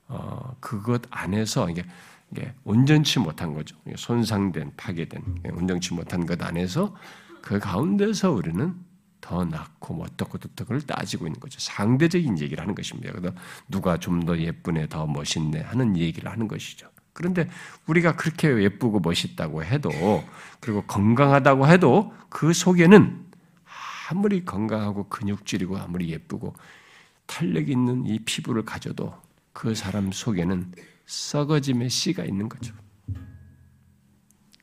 [0.08, 1.84] 어, 그것 안에서 이게,
[2.30, 3.76] 이게 온전치 못한 거죠.
[3.96, 6.94] 손상된, 파괴된, 온전치 못한 것 안에서
[7.42, 8.74] 그 가운데서 우리는
[9.26, 11.58] 더 낫고 뭐 어떻고 어떻고를 따지고 있는 거죠.
[11.58, 13.10] 상대적인 얘기를 하는 것입니다.
[13.12, 13.34] 그래서
[13.68, 16.88] 누가 좀 더 예쁘네, 더 멋있네 하는 얘기를 하는 것이죠.
[17.12, 17.48] 그런데
[17.86, 19.90] 우리가 그렇게 예쁘고 멋있다고 해도
[20.60, 23.26] 그리고 건강하다고 해도 그 속에는
[24.10, 26.54] 아무리 건강하고 근육질이고 아무리 예쁘고
[27.26, 29.12] 탄력 있는 이 피부를 가져도
[29.52, 30.72] 그 사람 속에는
[31.06, 32.74] 썩어짐의 씨가 있는 거죠.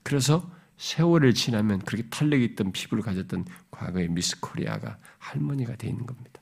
[0.04, 6.42] 그래서 세월을 지나면 그렇게 탄력이 있던 피부를 가졌던 과거의 미스 코리아가 할머니가 되어 있는 겁니다.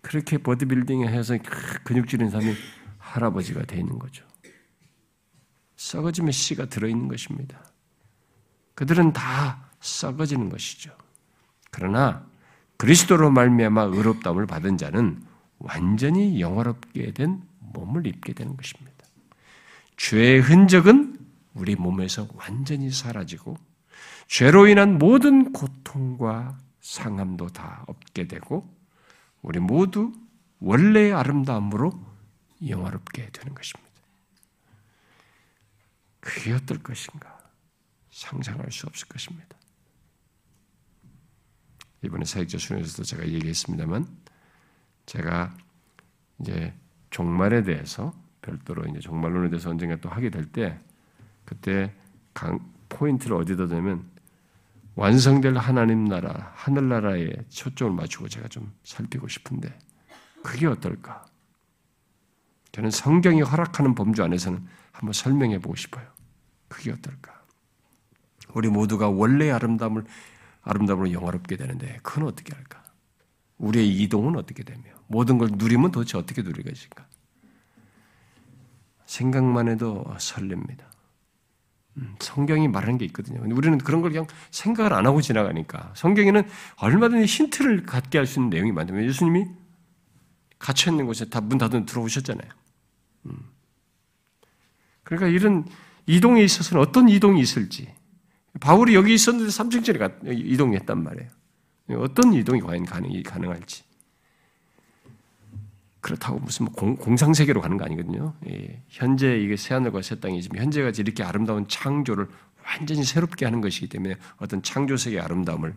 [0.00, 1.36] 그렇게 보디빌딩을 해서
[1.84, 2.54] 근육질 있는 사람이
[2.98, 4.24] 할아버지가 되어 있는 거죠.
[5.76, 7.64] 썩어짐의 씨가 들어있는 것입니다.
[8.74, 10.96] 그들은 다 썩어지는 것이죠.
[11.70, 12.26] 그러나
[12.76, 15.22] 그리스도로 말미암아 의롭다움을 받은 자는
[15.58, 18.92] 완전히 영화롭게 된 몸을 입게 되는 것입니다.
[19.96, 21.18] 죄의 흔적은
[21.54, 23.56] 우리 몸에서 완전히 사라지고
[24.26, 28.68] 죄로 인한 모든 고통과 상함도 다 없게 되고
[29.40, 30.12] 우리 모두
[30.58, 31.92] 원래의 아름다움으로
[32.66, 33.90] 영화롭게 되는 것입니다.
[36.20, 37.38] 그게 어떨 것인가
[38.10, 39.56] 상상할 수 없을 것입니다.
[42.02, 44.06] 이번에 사역자 순에서도 제가 얘기했습니다만
[45.06, 45.56] 제가
[46.40, 46.74] 이제
[47.10, 50.80] 종말에 대해서 별도로 이제 종말론에 대해서 언젠가 또 하게 될 때
[51.44, 51.92] 그때
[52.32, 54.08] 강, 포인트를 어디다 두면
[54.96, 59.76] 완성될 하나님 나라, 하늘 나라에 초점을 맞추고 제가 좀 살피고 싶은데
[60.42, 61.24] 그게 어떨까?
[62.72, 66.06] 저는 성경이 허락하는 범주 안에서는 한번 설명해 보고 싶어요.
[66.68, 67.42] 그게 어떨까?
[68.54, 70.04] 우리 모두가 원래의 아름다움을
[70.62, 72.82] 아름다움으로 영화롭게 되는데 그건 어떻게 할까?
[73.58, 77.06] 우리의 이동은 어떻게 되며 모든 걸 누리면 도대체 어떻게 것인가?
[79.06, 80.93] 생각만 해도 설렙니다.
[81.96, 83.40] 음, 성경이 말하는 게 있거든요.
[83.54, 86.42] 우리는 그런 걸 그냥 생각을 안 하고 지나가니까 성경에는
[86.76, 89.04] 얼마든지 힌트를 갖게 할 수 있는 내용이 많아요.
[89.06, 89.46] 예수님이
[90.58, 92.50] 갇혀 있는 곳에 다 문 닫아 들어오셨잖아요.
[93.26, 93.36] 음.
[95.04, 95.66] 그러니까 이런
[96.06, 97.92] 이동에 있어서는 어떤 이동이 있을지
[98.60, 101.30] 바울이 여기 있었는데 3층 전에 이동했단 말이에요.
[101.98, 103.84] 어떤 이동이 과연 가능 할지.
[106.04, 108.34] 그렇다고 무슨 뭐 공, 상세계로 가는 거 아니거든요.
[108.46, 112.28] 예, 현재 이게 새하늘과 새 땅이지만 현재가 이렇게 아름다운 창조를
[112.62, 115.74] 완전히 새롭게 하는 것이기 때문에 어떤 창조세계의 아름다움을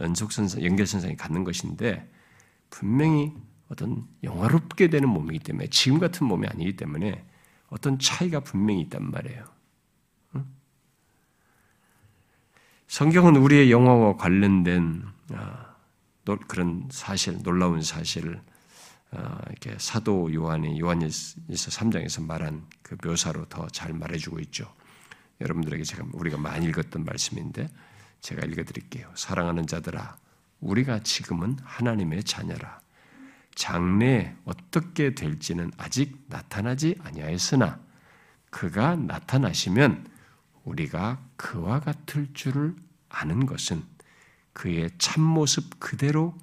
[0.00, 2.10] 연속선상, 연결선상에 갖는 것인데
[2.70, 3.32] 분명히
[3.68, 7.24] 어떤 영화롭게 되는 몸이기 때문에 지금 같은 몸이 아니기 때문에
[7.68, 9.44] 어떤 차이가 분명히 있단 말이에요.
[12.88, 15.04] 성경은 우리의 영화와 관련된
[15.34, 15.76] 아,
[16.48, 18.57] 그런 사실, 놀라운 사실을 어,
[19.12, 24.72] 이렇게 사도 요한이 요한일서 3장에서 말한 그 묘사로 더 잘 말해주고 있죠.
[25.40, 27.68] 여러분들에게 제가 우리가 많이 읽었던 말씀인데
[28.20, 29.10] 제가 읽어드릴게요.
[29.14, 30.16] 사랑하는 자들아,
[30.60, 32.80] 우리가 지금은 하나님의 자녀라.
[33.54, 37.80] 장래 어떻게 될지는 아직 나타나지 아니하였으나
[38.50, 40.06] 그가 나타나시면
[40.64, 42.74] 우리가 그와 같을 줄을
[43.08, 43.84] 아는 것은
[44.52, 46.36] 그의 참모습 그대로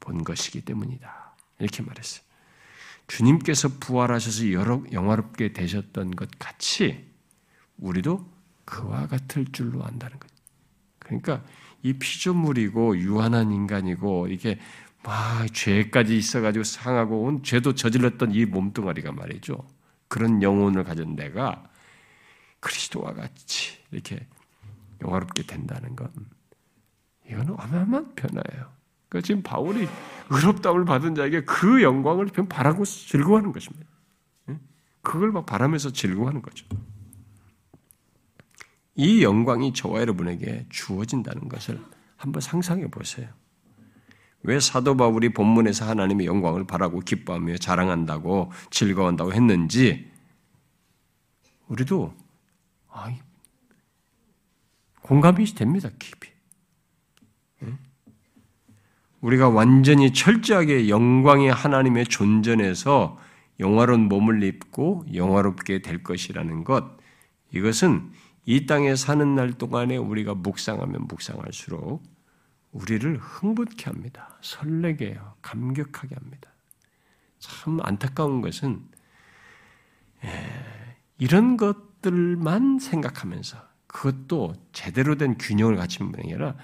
[0.00, 1.27] 본 것이기 때문이다.
[1.58, 2.22] 이렇게 말했어요.
[3.06, 7.06] 주님께서 부활하셔서 여러 영화롭게 되셨던 것 같이
[7.78, 8.30] 우리도
[8.64, 10.34] 그와 같을 줄로 안다는 거죠.
[10.98, 11.42] 그러니까
[11.82, 14.58] 이 피조물이고 유한한 인간이고 이게
[15.02, 19.66] 막 죄까지 있어가지고 상하고 온 죄도 저질렀던 이 몸뚱아리가 말이죠.
[20.08, 21.70] 그런 영혼을 가진 내가
[22.60, 24.26] 그리스도와 같이 이렇게
[25.02, 26.12] 영화롭게 된다는 건
[27.26, 28.77] 이거는 어마어마한 변화예요.
[29.08, 29.88] 그러니까 지금 바울이
[30.30, 33.88] 의롭다움을 받은 자에게 그 영광을 바라고 즐거워하는 것입니다.
[34.50, 34.58] 예?
[35.02, 36.66] 그걸 막 바라면서 즐거워하는 거죠.
[38.94, 41.80] 이 영광이 저와 여러분에게 주어진다는 것을
[42.16, 43.28] 한번 상상해 보세요.
[44.42, 50.10] 왜 사도 바울이 본문에서 하나님의 영광을 바라고 기뻐하며 자랑한다고 즐거워한다고 했는지
[51.68, 52.14] 우리도
[55.02, 55.88] 공감이 됩니다.
[55.98, 56.37] 깊이.
[59.20, 63.18] 우리가 완전히 철저하게 영광의 하나님의 존전에서
[63.60, 66.96] 영화로운 몸을 입고 영화롭게 될 것이라는 것,
[67.52, 68.12] 이것은
[68.44, 72.02] 이 땅에 사는 날 동안에 우리가 묵상하면 묵상할수록
[72.72, 74.38] 우리를 흥분케 합니다.
[74.40, 75.34] 설레게 해요.
[75.42, 76.50] 감격하게 합니다.
[77.38, 78.80] 참 안타까운 것은
[80.24, 80.28] 예,
[81.18, 86.56] 이런 것들만 생각하면서 그것도 제대로 된 균형을 갖춘 분이 아니라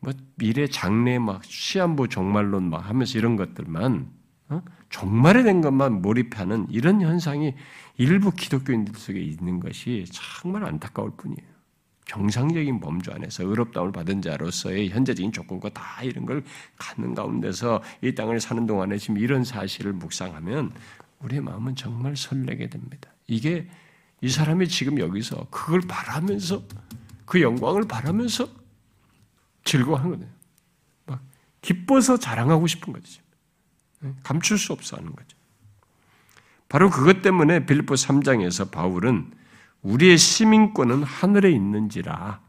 [0.00, 4.10] 뭐 미래 장래 막 시한부 종말론 막 하면서 이런 것들만
[4.50, 4.62] 어?
[4.88, 7.54] 종말에 된 것만 몰입하는 이런 현상이
[7.96, 11.58] 일부 기독교인들 속에 있는 것이 정말 안타까울 뿐이에요.
[12.06, 16.42] 정상적인 범주 안에서 의롭다움을 받은 자로서의 현재적인 조건과 다 이런 걸
[16.78, 20.72] 갖는 가운데서 이 땅을 사는 동안에 지금 이런 사실을 묵상하면
[21.20, 23.10] 우리의 마음은 정말 설레게 됩니다.
[23.26, 23.68] 이게
[24.22, 26.62] 이 사람이 지금 여기서 그걸 바라면서
[27.26, 28.48] 그 영광을 바라면서
[29.68, 30.32] 즐거워하는 거예요.
[31.06, 31.20] 막
[31.60, 33.20] 기뻐서 자랑하고 싶은 거죠.
[34.00, 34.14] 네?
[34.22, 35.36] 감출 수 없어 하는 거죠.
[36.68, 39.32] 바로 그것 때문에 빌립보 3장에서 바울은
[39.82, 42.40] 우리의 시민권은 하늘에 있는지라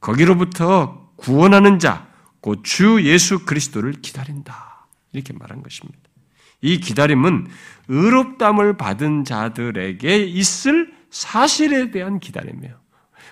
[0.00, 2.08] 거기로부터 구원하는 자,
[2.40, 4.86] 곧 주 예수 그리스도를 기다린다.
[5.12, 5.98] 이렇게 말한 것입니다.
[6.62, 7.48] 이 기다림은
[7.88, 12.79] 의롭담을 받은 자들에게 있을 사실에 대한 기다림이에요.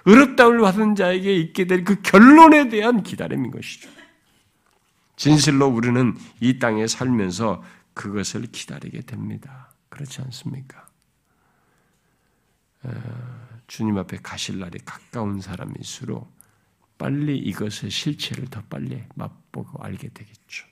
[0.07, 3.89] 의롭다움을 받은 자에게 있게 될 그 결론에 대한 기다림인 것이죠.
[5.17, 7.63] 진실로 우리는 이 땅에 살면서
[7.95, 9.73] 그것을 기다리게 됩니다.
[9.89, 10.87] 그렇지 않습니까?
[12.85, 12.91] 어,
[13.67, 16.33] 주님 앞에 가실 날이 가까운 사람일수록
[16.97, 20.67] 빨리 이것의 실체를 더 빨리 맛보고 알게 되겠죠.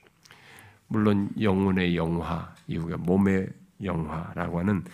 [0.87, 3.49] 물론 영혼의 영화, 이후가 몸의
[3.83, 4.85] 영화라고 하는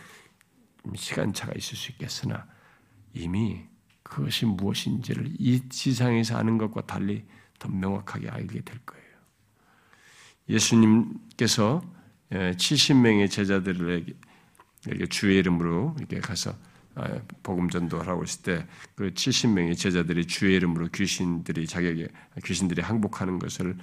[0.95, 2.45] 시간차가 있을 수 있겠으나
[3.13, 3.63] 이미
[4.13, 7.25] 그것이 무엇인지를 이 지상에서 아는 것과 달리
[7.57, 9.03] 더 명확하게 알게 될 거예요.
[10.49, 11.81] 예수님께서
[12.31, 14.13] 70명의 예, 제자들에게
[15.09, 16.53] 주의 이름으로 이렇게 가서
[16.95, 17.07] 아,
[17.41, 22.07] 복음 전도하라고 했을 때 그 70명의 제자들이 주의 이름으로 귀신들이 자기에게
[22.45, 23.75] 귀신들이 항복하는 것을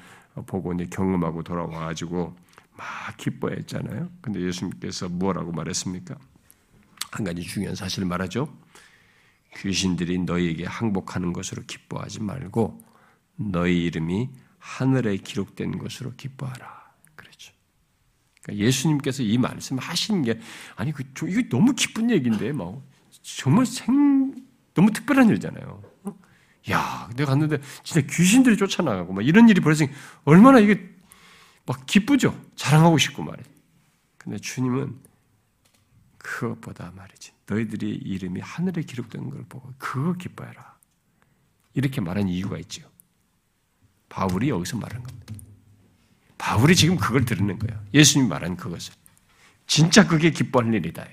[0.47, 2.37] 보고 이제 경험하고 돌아와 가지고
[2.76, 4.09] 막 기뻐했잖아요.
[4.20, 6.16] 근데 예수님께서 뭐라고 말했습니까?
[7.11, 8.49] 한 가지 중요한 사실을 말하죠.
[9.57, 12.81] 귀신들이 너희에게 항복하는 것으로 기뻐하지 말고
[13.37, 16.93] 너희 이름이 하늘에 기록된 것으로 기뻐하라.
[17.15, 17.53] 그렇죠.
[18.43, 20.39] 그러니까 예수님께서 이 말씀을 하시는 게
[20.77, 22.83] 아니 그 이거 너무 기쁜 얘기인데 막
[23.23, 24.35] 정말 생
[24.75, 25.83] 너무 특별한 일이잖아요.
[26.05, 26.19] 어?
[26.71, 29.91] 야, 내가 갔는데 진짜 귀신들이 쫓아나가고 막 이런 일이 벌어지니
[30.25, 30.89] 얼마나 이게
[31.67, 32.39] 막 기쁘죠.
[32.57, 33.47] 자랑하고 싶고 말이에요.
[34.19, 35.10] 근데 주님은
[36.23, 37.33] 그것보다 말이지.
[37.47, 40.79] 너희들이 이름이 하늘에 기록된 걸 보고 그거 기뻐해라.
[41.75, 42.89] 이렇게 말한 이유가 있죠.
[44.09, 45.35] 바울이 여기서 말한 겁니다.
[46.37, 47.83] 바울이 지금 그걸 들는 거예요.
[47.95, 48.95] 예수님이 말한 그것을.
[49.66, 51.07] 진짜 그게 기뻐할 일이다.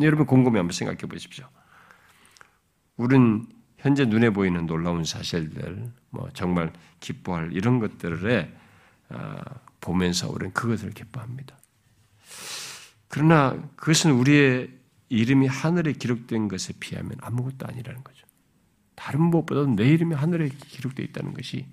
[0.00, 1.48] 여러분 곰곰이 한번 생각해 보십시오.
[2.96, 3.46] 우린
[3.78, 8.52] 현재 눈에 보이는 놀라운 사실들, 뭐 정말 기뻐할 이런 것들에
[9.10, 9.42] 아,
[9.80, 11.56] 보면서 우리는 그것을 기뻐합니다.
[13.14, 14.76] 그러나 그것은 우리의
[15.08, 18.26] 이름이 하늘에 기록된 것에 비하면 아무것도 아니라는 거죠.
[18.96, 21.64] 다른 무엇보다도 내 이름이 하늘에 기록되어 있다는 것이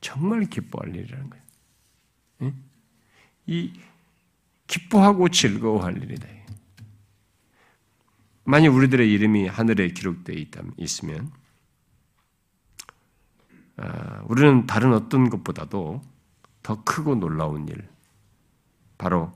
[0.00, 2.54] 정말 기뻐할 일이라는 거예요.
[3.48, 3.78] 이
[4.66, 6.26] 기뻐하고 즐거워할 일이다.
[8.44, 11.30] 만약 우리들의 이름이 하늘에 기록되어 있다면 있으면
[13.76, 16.00] 아, 우리는 다른 어떤 것보다도
[16.62, 17.86] 더 크고 놀라운 일,
[18.96, 19.30] 바로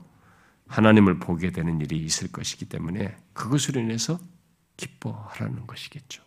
[0.73, 4.19] 하나님을 보게 되는 일이 있을 것이기 때문에 그것으로 인해서
[4.75, 6.23] 기뻐하라는 것이겠죠.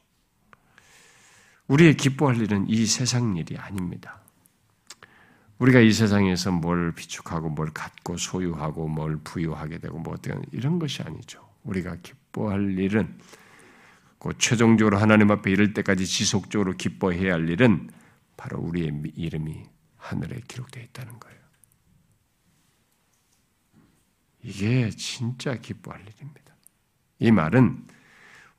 [1.66, 4.20] 우리의 기뻐할 일은 이 세상 일이 아닙니다.
[5.58, 11.02] 우리가 이 세상에서 뭘 비축하고 뭘 갖고 소유하고 뭘 부유하게 되고 뭐 어떤 이런 것이
[11.02, 11.44] 아니죠.
[11.64, 13.18] 우리가 기뻐할 일은
[14.20, 17.90] 그 최종적으로 하나님 앞에 이를 때까지 지속적으로 기뻐해야 할 일은
[18.36, 19.64] 바로 우리의 이름이
[19.96, 21.35] 하늘에 기록되어 있다는 거예요.
[24.46, 26.54] 이게 진짜 기뻐할 일입니다.
[27.18, 27.84] 이 말은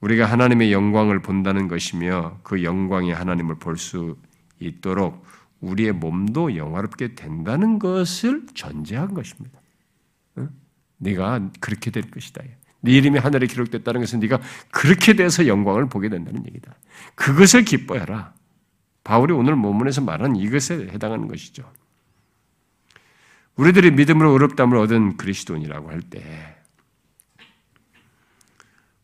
[0.01, 4.17] 우리가 하나님의 영광을 본다는 것이며 그 영광의 하나님을 볼 수
[4.59, 5.23] 있도록
[5.61, 9.59] 우리의 몸도 영화롭게 된다는 것을 전제한 것입니다.
[10.39, 10.49] 응?
[10.97, 12.43] 네가 그렇게 될 것이다.
[12.81, 16.75] 네 이름이 하늘에 기록됐다는 것은 네가 그렇게 돼서 영광을 보게 된다는 얘기다.
[17.15, 18.33] 그것을 기뻐해라.
[19.03, 21.71] 바울이 오늘 본문에서 말한 이것에 해당하는 것이죠.
[23.57, 26.55] 우리들이 믿음으로 의롭담을 얻은 그리스도인이라고 할 때,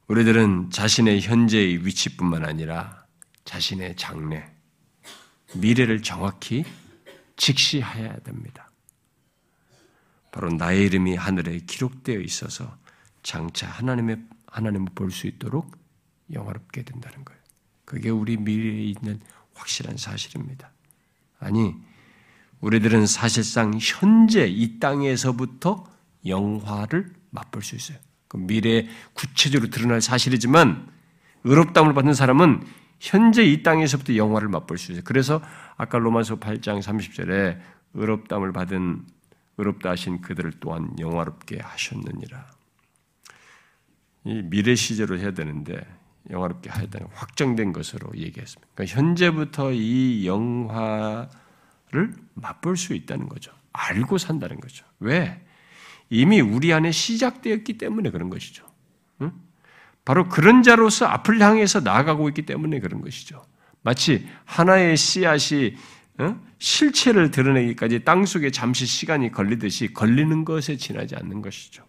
[0.07, 3.05] 우리들은 자신의 현재의 위치뿐만 아니라
[3.45, 4.51] 자신의 장래,
[5.55, 6.65] 미래를 정확히
[7.35, 8.69] 직시해야 됩니다.
[10.31, 12.77] 바로 나의 이름이 하늘에 기록되어 있어서
[13.23, 15.75] 장차 하나님의 하나님을 볼 수 있도록
[16.31, 17.41] 영화롭게 된다는 거예요.
[17.85, 19.19] 그게 우리 미래에 있는
[19.55, 20.71] 확실한 사실입니다.
[21.39, 21.75] 아니,
[22.63, 25.83] 우리들은 사실상 현재 이 땅에서부터
[26.25, 27.97] 영화를 맛볼 수 있어요.
[28.29, 30.87] 그 미래에 구체적으로 드러날 사실이지만
[31.43, 32.63] 의롭다움을 받는 사람은
[33.01, 35.03] 현재 이 땅에서부터 영화를 맛볼 수 있어요.
[35.03, 35.41] 그래서
[35.75, 37.59] 아까 로마서 8장 30절에
[37.95, 39.07] 의롭다움을 받은
[39.57, 42.49] 의롭다 하신 그들을 또한 영화롭게 하셨느니라.
[44.23, 45.85] 이 미래 시제로 해야 되는데
[46.29, 48.71] 영화롭게 되는 확정된 것으로 얘기했습니다.
[48.73, 51.27] 그러니까 현재부터 이 영화
[51.93, 53.51] 를 맛볼 수 있다는 거죠.
[53.71, 54.85] 알고 산다는 거죠.
[54.99, 55.45] 왜?
[56.09, 58.65] 이미 우리 안에 시작되었기 때문에 그런 것이죠.
[59.21, 59.31] 응?
[60.03, 63.43] 바로 그런 자로서 앞을 향해서 나아가고 있기 때문에 그런 것이죠.
[63.83, 65.75] 마치 하나의 씨앗이
[66.59, 71.85] 실체를 드러내기까지 땅 속에 잠시 시간이 걸리듯이 걸리는 것에 지나지 않는 것이죠.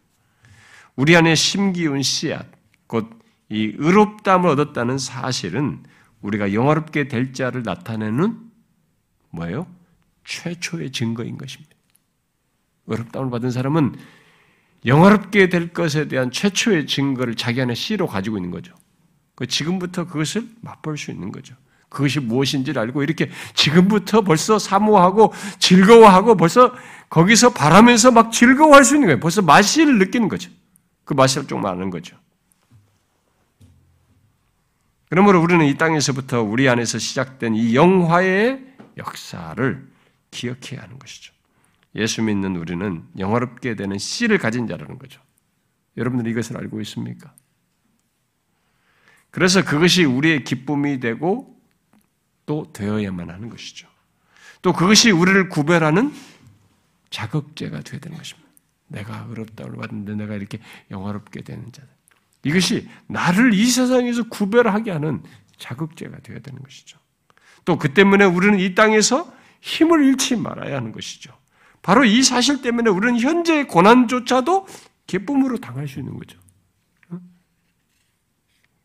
[0.96, 2.46] 우리 안에 심기운 씨앗,
[2.86, 5.82] 곧 이 의롭담을 얻었다는 사실은
[6.22, 8.38] 우리가 영화롭게 될 자를 나타내는
[9.30, 9.66] 뭐예요?
[10.24, 11.74] 최초의 증거인 것입니다.
[12.86, 13.96] 의롭담을 받은 사람은
[14.86, 18.74] 영화롭게 될 것에 대한 최초의 증거를 자기 안에 씨로 가지고 있는 거죠.
[19.34, 21.54] 그 지금부터 그것을 맛볼 수 있는 거죠.
[21.88, 26.74] 그것이 무엇인지를 알고 이렇게 지금부터 벌써 사모하고 즐거워하고 벌써
[27.08, 29.20] 거기서 바라면서 막 즐거워할 수 있는 거예요.
[29.20, 30.50] 벌써 맛을 느끼는 거죠.
[31.04, 32.16] 그 맛을 좀 아는 거죠.
[35.08, 38.60] 그러므로 우리는 이 땅에서부터 우리 안에서 시작된 이 영화의
[38.96, 39.93] 역사를
[40.34, 41.32] 기억해야 하는 것이죠.
[41.94, 45.20] 예수 믿는 우리는 영화롭게 되는 씨를 가진 자라는 거죠.
[45.96, 47.32] 여러분들 이것을 알고 있습니까?
[49.30, 51.56] 그래서 그것이 우리의 기쁨이 되고
[52.46, 53.88] 또 되어야만 하는 것이죠.
[54.60, 56.12] 또 그것이 우리를 구별하는
[57.10, 58.48] 자극제가 되어야 되는 것입니다.
[58.88, 60.58] 내가 어렵다고 받는데 내가 이렇게
[60.90, 61.88] 영화롭게 되는 자들.
[62.44, 65.22] 이것이 나를 이 세상에서 구별하게 하는
[65.58, 66.98] 자극제가 되어야 되는 것이죠.
[67.64, 69.32] 또 그 때문에 우리는 이 땅에서
[69.64, 71.32] 힘을 잃지 말아야 하는 것이죠.
[71.80, 74.66] 바로 이 사실 때문에 우리는 현재의 고난조차도
[75.06, 76.38] 기쁨으로 당할 수 있는 거죠.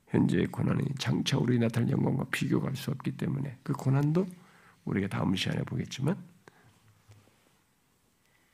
[0.07, 4.25] 현재의 고난이 장차 우리 나타날 영광과 비교할 수 없기 때문에 그 고난도
[4.85, 6.17] 우리가 다음 시간에 보겠지만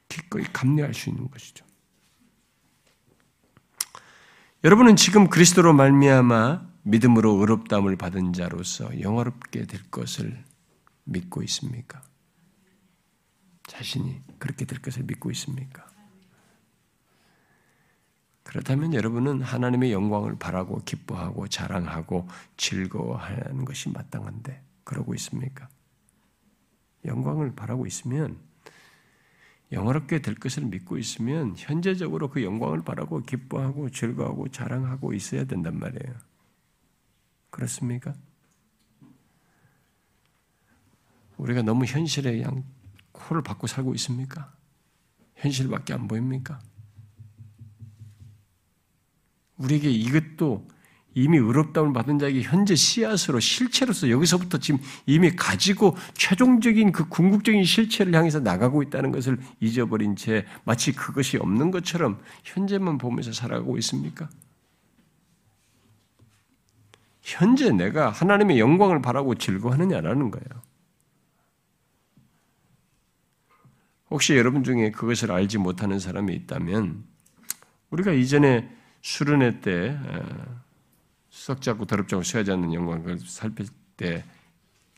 [0.09, 1.63] 기꺼이 감내할 수 있는 것이죠.
[4.63, 10.43] 여러분은 지금 그리스도로 말미암아 믿음으로 의롭다함을 받은 자로서 영화롭게 될 것을
[11.03, 12.01] 믿고 있습니까?
[13.67, 15.87] 자신이 그렇게 될 것을 믿고 있습니까?
[18.43, 25.67] 그렇다면 여러분은 하나님의 영광을 바라고 기뻐하고 자랑하고 즐거워하는 것이 마땅한데 그러고 있습니까?
[27.05, 28.39] 영광을 바라고 있으면
[29.71, 36.15] 영화롭게 될 것을 믿고 있으면 현재적으로 그 영광을 바라고 기뻐하고 즐거워하고 자랑하고 있어야 된단 말이에요.
[37.49, 38.13] 그렇습니까?
[41.37, 42.63] 우리가 너무 현실에 그냥
[43.15, 44.53] 코를 박고 살고 있습니까?
[45.35, 46.59] 현실밖에 안 보입니까?
[49.57, 50.67] 우리에게 이것도
[51.17, 58.13] 이미 의롭다움을 받은 자에게 현재 씨앗으로 실체로서 여기서부터 지금 이미 가지고 최종적인 그 궁극적인 실체를
[58.13, 64.29] 향해서 나가고 있다는 것을 잊어버린 채 마치 그것이 없는 것처럼 현재만 보면서 살아가고 있습니까?
[67.21, 70.74] 현재 내가 하나님의 영광을 바라고 즐거워하느냐라는 거예요.
[74.09, 77.03] 혹시 여러분 중에 그것을 알지 못하는 사람이 있다면
[77.89, 78.69] 우리가 이전에
[79.01, 79.97] 수련회 때
[81.29, 84.23] 수석지 않고 더럽지 않고 쇠하지 않는 영광을 살필 때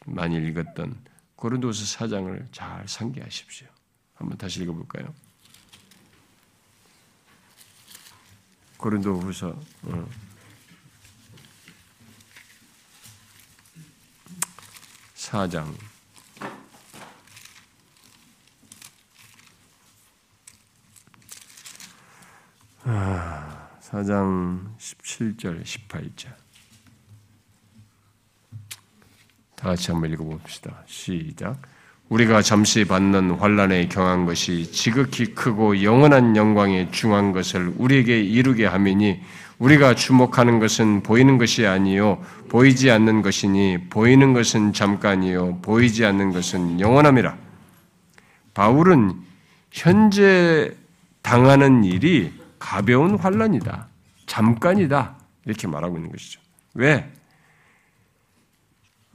[0.05, 0.95] 많이 읽었던
[1.35, 3.67] 고린도서 사장을 잘 상기하십시오.
[4.15, 5.13] 한번 다시 읽어볼까요?
[8.77, 10.09] 고린도후서 어.
[15.15, 15.73] 4장
[22.89, 26.27] 아, 4장 17절, 18절.
[29.57, 30.83] 다 같이 한번 읽어봅시다.
[30.85, 31.61] 시작.
[32.07, 39.19] 우리가 잠시 받는 환란에 경한 것이 지극히 크고 영원한 영광에 중한 것을 우리에게 이루게 하미니
[39.57, 46.79] 우리가 주목하는 것은 보이는 것이 아니요 보이지 않는 것이니 보이는 것은 잠깐이요 보이지 않는 것은
[46.79, 47.35] 영원함이라.
[48.53, 49.11] 바울은
[49.71, 50.73] 현재
[51.21, 53.87] 당하는 일이 가벼운 환란이다.
[54.25, 55.15] 잠깐이다.
[55.45, 56.41] 이렇게 말하고 있는 것이죠.
[56.73, 57.11] 왜?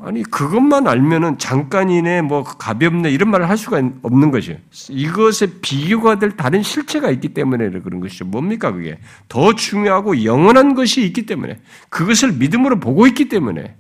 [0.04, 4.58] 아니 그것만 알면은 잠깐이네 뭐 가볍네 이런 말을 할 수가 없는 것이에요.
[4.88, 8.24] 이것에 비교가 될 다른 실체가 있기 때문에 그런 것이죠.
[8.24, 8.98] 뭡니까 그게?
[9.28, 13.76] 더 중요하고 영원한 것이 있기 때문에 그것을 믿음으로 보고 있기 때문에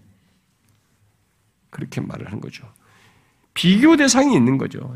[1.70, 2.68] 그렇게 말을 한 거죠.
[3.54, 4.94] 비교 대상이 있는 거죠.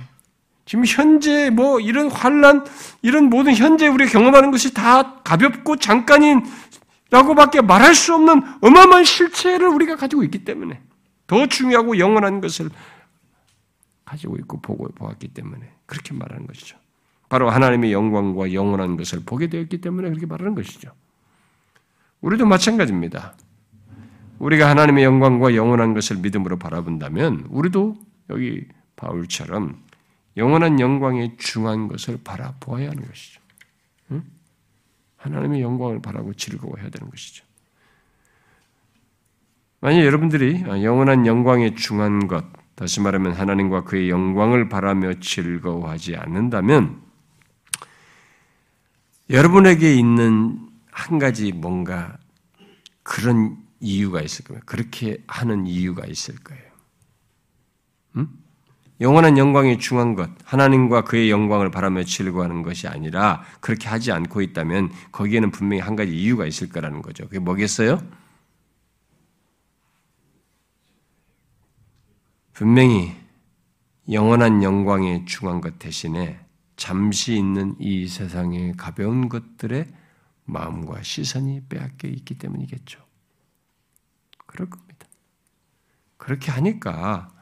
[0.67, 2.67] 지금 현재 뭐 이런 환란
[3.01, 9.95] 이런 모든 현재 우리가 경험하는 것이 다 가볍고 잠깐인라고밖에 말할 수 없는 어마어마한 실체를 우리가
[9.95, 10.81] 가지고 있기 때문에
[11.29, 12.71] 더 중요하고 영원한 것을
[14.05, 16.77] 가지고 있고 보고 보았기 때문에 그렇게 말하는 것이죠.
[17.29, 20.91] 바로 하나님의 영광과 영원한 것을 보게 되었기 때문에 그렇게 말하는 것이죠.
[22.21, 23.35] 우리도 마찬가지입니다.
[24.41, 27.97] 우리가 하나님의 영광과 영원한 것을 믿음으로 바라본다면 우리도
[28.31, 29.86] 여기 바울처럼
[30.37, 33.41] 영원한 영광에 중한 것을 바라보아야 하는 것이죠.
[34.13, 34.25] 응?
[35.17, 37.45] 하나님의 영광을 바라고 즐거워해야 되는 것이죠.
[39.81, 47.01] 만약 여러분들이 영원한 영광에 중한 것, 다시 말하면 하나님과 그의 영광을 바라며 즐거워하지 않는다면
[49.31, 52.17] 여러분에게 있는 한 가지 뭔가
[53.03, 54.61] 그런 이유가 있을 거예요.
[54.67, 56.66] 그렇게 하는 이유가 있을 거예요.
[58.99, 59.03] 음?
[59.03, 64.91] 영원한 영광에 중한 것, 하나님과 그의 영광을 바라며 즐거워하는 것이 아니라 그렇게 하지 않고 있다면
[65.13, 67.25] 거기에는 분명히 한 가지 이유가 있을 거라는 거죠.
[67.25, 68.01] 그게 뭐겠어요?
[72.53, 73.15] 분명히
[74.11, 76.41] 영원한 영광에 중한 것 대신에
[76.77, 79.87] 잠시 있는 이 세상의 가벼운 것들의
[80.45, 83.05] 마음과 시선이 빼앗겨 있기 때문이겠죠.
[84.47, 85.07] 그럴 겁니다.
[86.17, 87.36] 그렇게 하니까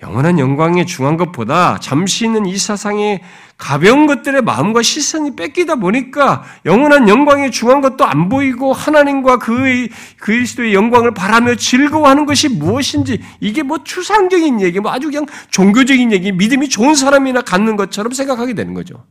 [0.00, 3.20] 영원한 영광에 중한 것보다 잠시 있는 이 세상의
[3.56, 9.88] 가벼운 것들의 마음과 시선이 뺏기다 보니까 영원한 영광에 중한 것도 안 보이고 하나님과 그의
[10.18, 16.30] 그리스도의 영광을 바라며 즐거워하는 것이 무엇인지 이게 뭐 추상적인 얘기, 뭐 아주 그냥 종교적인 얘기,
[16.30, 19.04] 믿음이 좋은 사람이나 갖는 것처럼 생각하게 되는 거죠.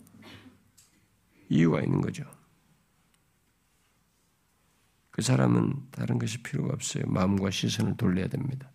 [1.49, 2.23] 이유가 있는 거죠.
[5.11, 7.03] 그 사람은 다른 것이 필요가 없어요.
[7.07, 8.71] 마음과 시선을 돌려야 됩니다.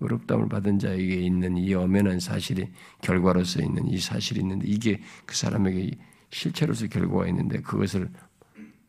[0.00, 2.70] 의롭다움을 받은 자에게 있는 이 엄연한 사실이
[3.02, 5.90] 결과로서 있는 이 사실이 있는데 이게 그 사람에게
[6.30, 8.10] 실체로서 결과가 있는데 그것을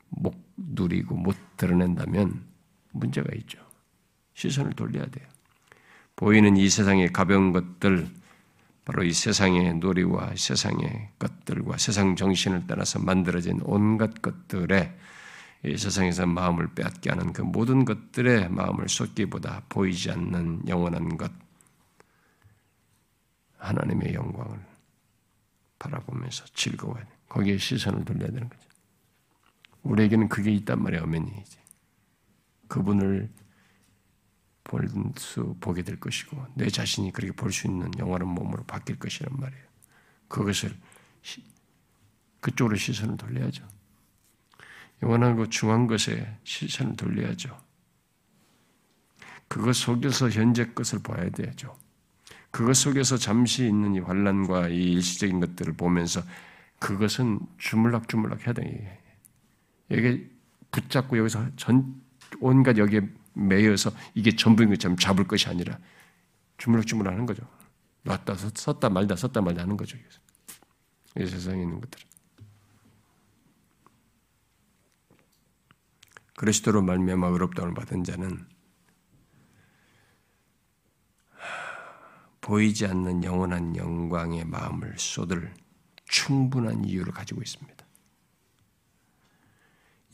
[0.09, 2.43] 못 누리고 못 드러낸다면
[2.91, 3.59] 문제가 있죠.
[4.33, 5.27] 시선을 돌려야 돼요.
[6.15, 8.07] 보이는 이 세상의 가벼운 것들
[8.85, 14.95] 바로 이 세상의 놀이와 세상의 것들과 세상 정신을 따라서 만들어진 온갖 것들에
[15.65, 21.31] 이 세상에서 마음을 빼앗게 하는 그 모든 것들의 마음을 쏟기보다 보이지 않는 영원한 것,
[23.57, 24.65] 하나님의 영광을
[25.77, 27.09] 바라보면서 즐거워야 돼.
[27.27, 28.69] 거기에 시선을 돌려야 되는 거죠.
[29.83, 31.31] 우리에게는 그게 있단 말이에요, 어머니.
[31.41, 31.59] 이제.
[32.67, 33.29] 그분을
[34.63, 39.63] 볼수 보게 될 것이고 내 자신이 그렇게 볼 수 있는 영원한 몸으로 바뀔 것이란 말이에요.
[40.27, 40.77] 그것을
[41.21, 41.43] 시,
[42.39, 43.67] 그쪽으로 시선을 돌려야죠.
[45.01, 47.57] 영원하고 중한 것에 시선을 돌려야죠.
[49.47, 51.75] 그것 속에서 현재 것을 봐야 되죠.
[52.51, 56.21] 그것 속에서 잠시 있는 이 환란과 이 일시적인 것들을 보면서
[56.79, 59.01] 그것은 주물럭주물럭 해야 돼.
[59.89, 60.29] 이게
[60.71, 62.01] 붙잡고 여기서 전
[62.39, 63.01] 온갖 여기에
[63.33, 65.77] 매여서 이게 전부인 것처럼 잡을 것이 아니라
[66.57, 67.43] 주물럭주물럭 하는 거죠.
[68.03, 69.97] 놨다 썼다 말다 썼다 말다 하는 거죠.
[71.17, 72.08] 이 세상에 있는 것들은.
[76.39, 78.47] 그리스도로 말미암아 의롭다움을 받은 자는
[82.39, 85.53] 보이지 않는 영원한 영광의 마음을 쏟을
[86.05, 87.85] 충분한 이유를 가지고 있습니다.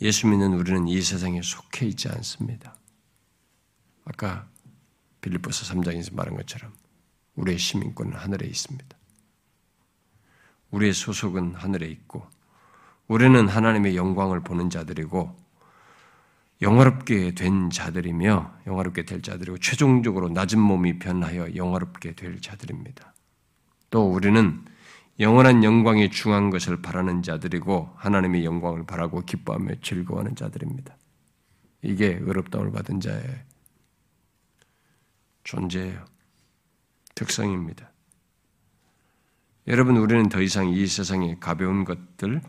[0.01, 2.75] 예수 믿는 우리는 이 세상에 속해 있지 않습니다.
[4.03, 4.49] 아까
[5.21, 6.73] 빌립보서 3장에서 말한 것처럼
[7.35, 8.97] 우리의 시민권은 하늘에 있습니다.
[10.71, 12.27] 우리의 소속은 하늘에 있고
[13.07, 15.44] 우리는 하나님의 영광을 보는 자들이고
[16.65, 23.13] 영화롭게 된 자들이며 영화롭게 될 자들이고 최종적으로 낮은 몸이 변하여 영화롭게 될 자들입니다.
[23.91, 24.65] 또 우리는
[25.19, 30.97] 영원한 영광이 중한 것을 바라는 자들이고 하나님의 영광을 바라고 기뻐하며 즐거워하는 자들입니다.
[31.83, 33.23] 이게 의롭다움을 받은 자의
[35.43, 36.03] 존재예요.
[37.13, 37.91] 특성입니다.
[39.67, 42.41] 여러분, 우리는 더 이상 이 세상의 가벼운 것들,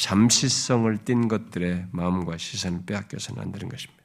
[0.00, 4.02] 잠시성을 띈 것들의 마음과 시선을 빼앗겨서는 안 되는 것입니다.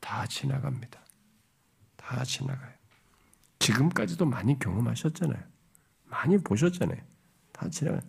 [0.00, 0.98] 다 지나갑니다.
[1.96, 2.72] 다 지나가요.
[3.58, 5.42] 지금까지도 많이 경험하셨잖아요.
[6.06, 6.98] 많이 보셨잖아요.
[7.52, 8.00] 다 지나가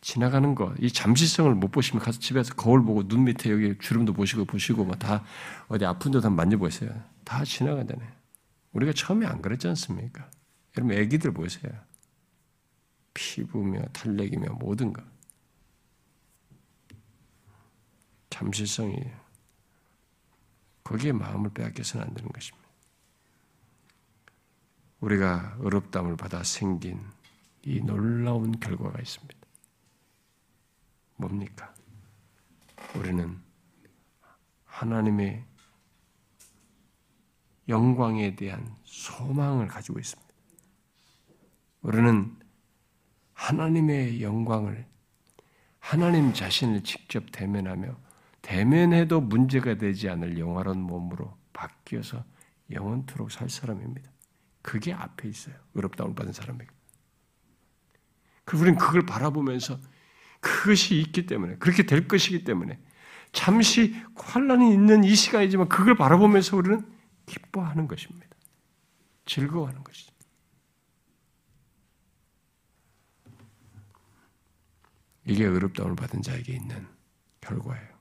[0.00, 4.44] 지나가는 거, 이 잠시성을 못 보시면 가서 집에서 거울 보고 눈 밑에 여기 주름도 보시고
[4.44, 5.24] 보시고 뭐다
[5.68, 6.90] 어디 아픈 데도 한번 만져보세요.
[7.24, 8.10] 다 지나가잖아요.
[8.72, 10.28] 우리가 처음에 안 그랬지 않습니까?
[10.76, 11.72] 여러분 애기들 보세요.
[13.14, 15.13] 피부며 탈렉이며 모든 것.
[18.34, 19.24] 잠시성이에요.
[20.82, 22.68] 거기에 마음을 빼앗겨서는 안 되는 것입니다.
[24.98, 27.00] 우리가 어렵담을 받아 생긴
[27.62, 29.34] 이 놀라운 결과가 있습니다.
[31.16, 31.72] 뭡니까?
[32.96, 33.40] 우리는
[34.64, 35.44] 하나님의
[37.68, 40.34] 영광에 대한 소망을 가지고 있습니다.
[41.82, 42.36] 우리는
[43.34, 44.86] 하나님의 영광을
[45.78, 48.03] 하나님 자신을 직접 대면하며
[48.44, 52.24] 대면해도 문제가 되지 않을 영화로운 몸으로 바뀌어서
[52.70, 54.10] 영원토록 살 사람입니다.
[54.60, 55.54] 그게 앞에 있어요.
[55.72, 56.70] 의롭다움을 받은 사람에게.
[58.44, 59.80] 그 우리는 그걸 바라보면서
[60.40, 62.78] 그것이 있기 때문에 그렇게 될 것이기 때문에
[63.32, 66.86] 잠시 환란이 있는 이 시간이지만 그걸 바라보면서 우리는
[67.24, 68.28] 기뻐하는 것입니다.
[69.24, 70.12] 즐거워하는 것이죠.
[75.26, 76.86] 이게 의롭다움을 받은 자에게 있는
[77.40, 77.93] 결과예요.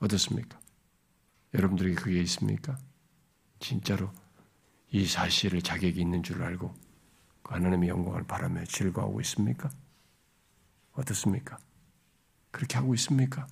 [0.00, 0.58] 어떻습니까?
[1.54, 2.78] 여러분들에게 그게 있습니까?
[3.58, 4.10] 진짜로
[4.90, 6.74] 이 사실을 자격이 있는 줄 알고
[7.44, 9.70] 하나님의 영광을 바라며 즐거워하고 있습니까?
[10.92, 11.58] 어떻습니까?
[12.50, 13.46] 그렇게 하고 있습니까?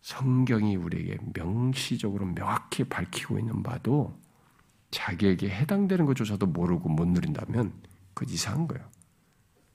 [0.00, 4.18] 성경이 우리에게 명시적으로 명확히 밝히고 있는 바도
[4.90, 7.82] 자기에게 해당되는 것조차도 모르고 못 누린다면
[8.14, 8.88] 그건 이상한 거예요.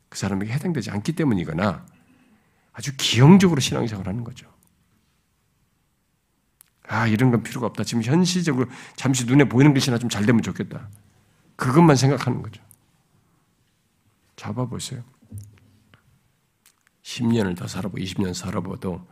[0.10, 1.86] 그 사람에게 해당되지 않기 때문이거나
[2.74, 4.52] 아주 기형적으로 신앙생활 하는 거죠.
[6.88, 7.84] 아, 이런 건 필요가 없다.
[7.84, 10.90] 지금 현실적으로 잠시 눈에 보이는 것이나 좀 잘 되면 좋겠다.
[11.56, 12.62] 그것만 생각하는 거죠.
[14.36, 15.04] 잡아보세요.
[17.04, 19.08] 10년을 더 살아보고 20년 살아봐도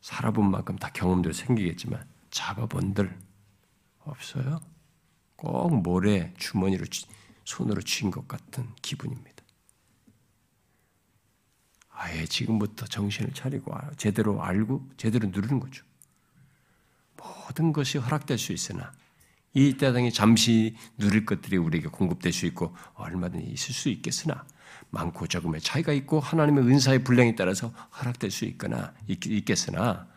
[0.00, 3.18] 살아본 만큼 다 경험들 생기겠지만 잡아본들
[4.00, 4.60] 없어요.
[5.36, 6.84] 꼭 모래 주머니로
[7.44, 9.39] 손으로 쥔 것 같은 기분입니다.
[12.02, 15.84] 아예 지금부터 정신을 차리고 제대로 알고 제대로 누르는 거죠.
[17.18, 18.90] 모든 것이 허락될 수 있으나
[19.52, 24.46] 이 땅에 잠시 누릴 것들이 우리에게 공급될 수 있고 얼마든지 있을 수 있겠으나
[24.88, 30.08] 많고 적음의 차이가 있고 하나님의 은사의 분량에 따라서 허락될 수 있거나 있, 겠으나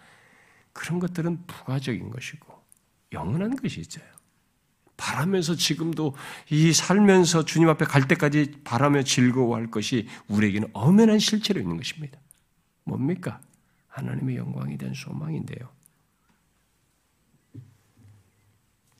[0.72, 2.64] 그런 것들은 부가적인 것이고
[3.12, 4.06] 영원한 것이 있어요.
[4.98, 6.16] 바라면서 지금도
[6.50, 12.20] 이 살면서 주님 앞에 갈 때까지 바라며 즐거워할 것이 우리에게는 엄연한 실체로 있는 것입니다.
[12.84, 13.42] 뭡니까?
[13.88, 15.70] 하나님의 영광에 대한 소망인데요.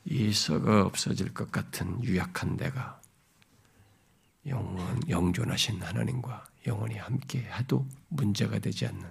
[0.06, 3.02] 이 썩어 없어질 것 같은 유약한 내가
[4.46, 9.10] 영원, 영존하신 하나님과 영원히 함께 하도 문제가 되지 않는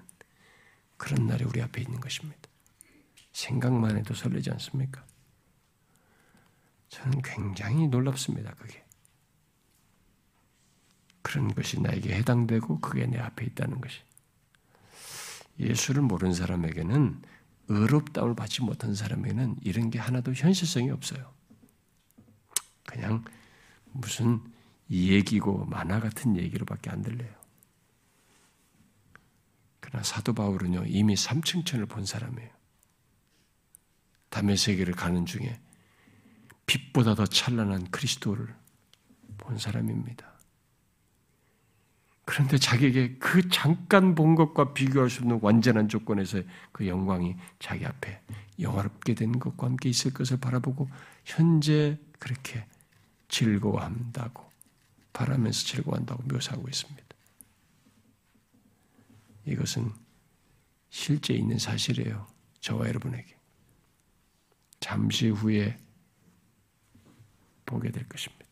[0.97, 2.41] 그런 날이 우리 앞에 있는 것입니다.
[3.33, 5.05] 생각만 해도 설레지 않습니까?
[6.93, 8.85] 저는 굉장히 놀랍습니다, 그게.
[11.23, 14.03] 그런 것이 나에게 해당되고 그게 내 앞에 있다는 것이.
[15.59, 17.23] 예수를 모르는 사람에게는
[17.69, 21.33] 의롭다움을 받지 못한 사람에게는 이런 게 하나도 현실성이 없어요.
[22.85, 23.25] 그냥
[23.93, 24.41] 무슨
[24.91, 27.33] 얘기고 만화 같은 얘기로밖에 안 들려요.
[29.81, 32.51] 그러나 사도 바울은요 이미 삼층천을 본 사람이에요.
[34.29, 35.59] 담의 세계를 가는 중에
[36.67, 38.55] 빛보다 더 찬란한 그리스도를
[39.39, 40.33] 본 사람입니다.
[42.25, 48.23] 그런데 자기에게 그 잠깐 본 것과 비교할 수 없는 완전한 조건에서 그 영광이 자기 앞에
[48.61, 50.89] 영화롭게 된 것과 함께 있을 것을 바라보고
[51.25, 52.65] 현재 그렇게
[53.29, 54.51] 즐거워한다고
[55.13, 57.03] 바라면서 즐거워한다고 묘사하고 있습니다.
[59.47, 59.91] 이것은
[60.91, 62.27] 실제 있는 사실이에요.
[62.61, 63.37] 저와 여러분에게.
[64.79, 65.77] 잠시 후에
[67.67, 68.43] 보게 될 것입니다.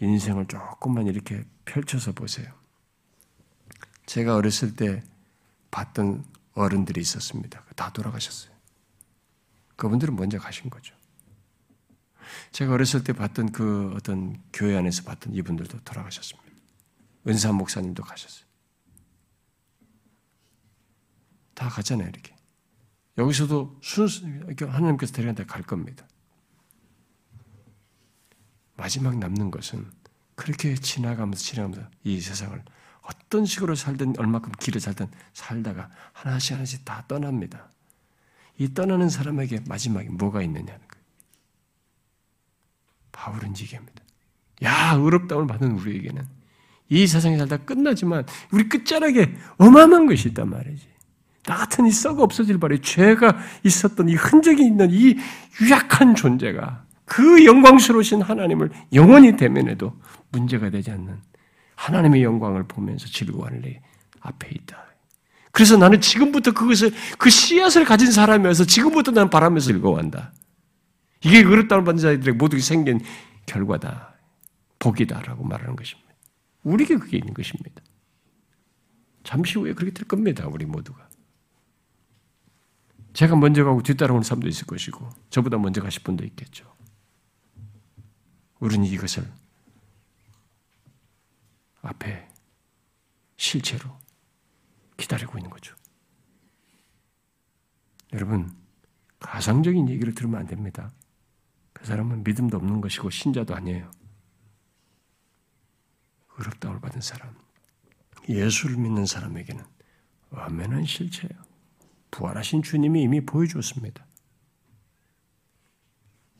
[0.00, 2.52] 인생을 조금만 이렇게 펼쳐서 보세요.
[4.06, 5.02] 제가 어렸을 때
[5.70, 6.24] 봤던
[6.54, 7.64] 어른들이 있었습니다.
[7.76, 8.52] 다 돌아가셨어요.
[9.76, 10.94] 그분들은 먼저 가신 거죠.
[12.52, 16.50] 제가 어렸을 때 봤던 그 어떤 교회 안에서 봤던 이분들도 돌아가셨습니다.
[17.26, 18.46] 은사 목사님도 가셨어요.
[21.54, 22.34] 다 가잖아요, 이렇게.
[23.18, 24.24] 여기서도 순수,
[24.58, 26.06] 하나님께서 데려간다 갈 겁니다.
[28.80, 29.84] 마지막 남는 것은
[30.34, 32.62] 그렇게 지나가면서 지나가면서 이 세상을
[33.02, 37.68] 어떤 식으로 살든 얼마큼 길을 살든 살다가 하나씩 하나씩 다 떠납니다.
[38.56, 41.04] 이 떠나는 사람에게 마지막에 뭐가 있느냐는 거예요.
[43.12, 44.02] 바울은 얘기합니다.
[44.62, 46.26] 야, 의롭다움을 받은 우리에게는
[46.88, 50.88] 이 세상에 살다 끝나지만 우리 끝자락에 어마어마한 것이 있단 말이지.
[51.44, 55.18] 나 같은 이 썩어 없어질 바에 죄가 있었던 이 흔적이 있는 이
[55.60, 60.00] 유약한 존재가 그 영광스러우신 하나님을 영원히 대면해도
[60.30, 61.20] 문제가 되지 않는
[61.74, 63.82] 하나님의 영광을 보면서 즐거워하는 내
[64.20, 64.86] 앞에 있다.
[65.50, 70.32] 그래서 나는 지금부터 그것을 그 씨앗을 가진 사람이어서 지금부터 나는 바라면서 즐거워한다.
[71.24, 73.00] 이게 그렇다는 받는 자들에게 모두 생긴
[73.44, 74.14] 결과다.
[74.78, 76.14] 복이다라고 말하는 것입니다.
[76.62, 77.82] 우리에게 그게 있는 것입니다.
[79.24, 80.46] 잠시 후에 그렇게 될 겁니다.
[80.46, 81.08] 우리 모두가.
[83.14, 86.70] 제가 먼저 가고 뒤따라오는 사람도 있을 것이고 저보다 먼저 가실 분도 있겠죠.
[88.60, 89.30] 우리는 이것을
[91.82, 92.28] 앞에
[93.36, 93.98] 실체로
[94.96, 95.74] 기다리고 있는 거죠.
[98.12, 98.54] 여러분,
[99.18, 100.92] 가상적인 얘기를 들으면 안 됩니다.
[101.72, 103.90] 그 사람은 믿음도 없는 것이고 신자도 아니에요.
[106.36, 107.34] 의롭다움을 받은 사람,
[108.28, 109.64] 예수를 믿는 사람에게는
[110.30, 111.42] 완면한 실체예요.
[112.10, 114.04] 부활하신 주님이 이미 보여주었습니다.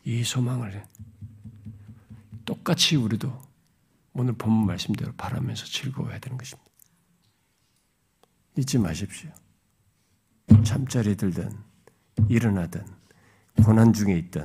[0.05, 0.87] 이 소망을
[2.51, 3.33] 똑같이 우리도
[4.13, 6.69] 오늘 본문 말씀대로 바라면서 즐거워해야 되는 것입니다.
[8.59, 9.31] 잊지 마십시오.
[10.65, 11.49] 잠자리 들든
[12.29, 12.85] 일어나든
[13.65, 14.45] 고난 중에 있든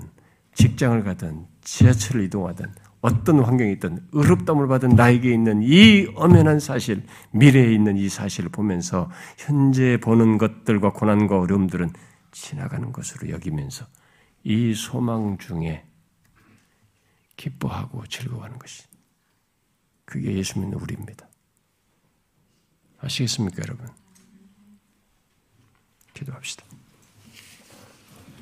[0.53, 7.73] 직장을 가든 지하철을 이동하든 어떤 환경에 있든 의롭다을 받은 나에게 있는 이 엄연한 사실, 미래에
[7.73, 9.09] 있는 이 사실을 보면서
[9.39, 11.91] 현재 보는 것들과 고난과 어려움들은
[12.31, 13.87] 지나가는 것으로 여기면서
[14.43, 15.85] 이 소망 중에
[17.35, 18.83] 기뻐하고 즐거워하는 것이.
[20.05, 21.27] 그게 예수 믿는 우리입니다.
[22.99, 23.87] 아시겠습니까, 여러분?
[26.13, 26.65] 기도합시다.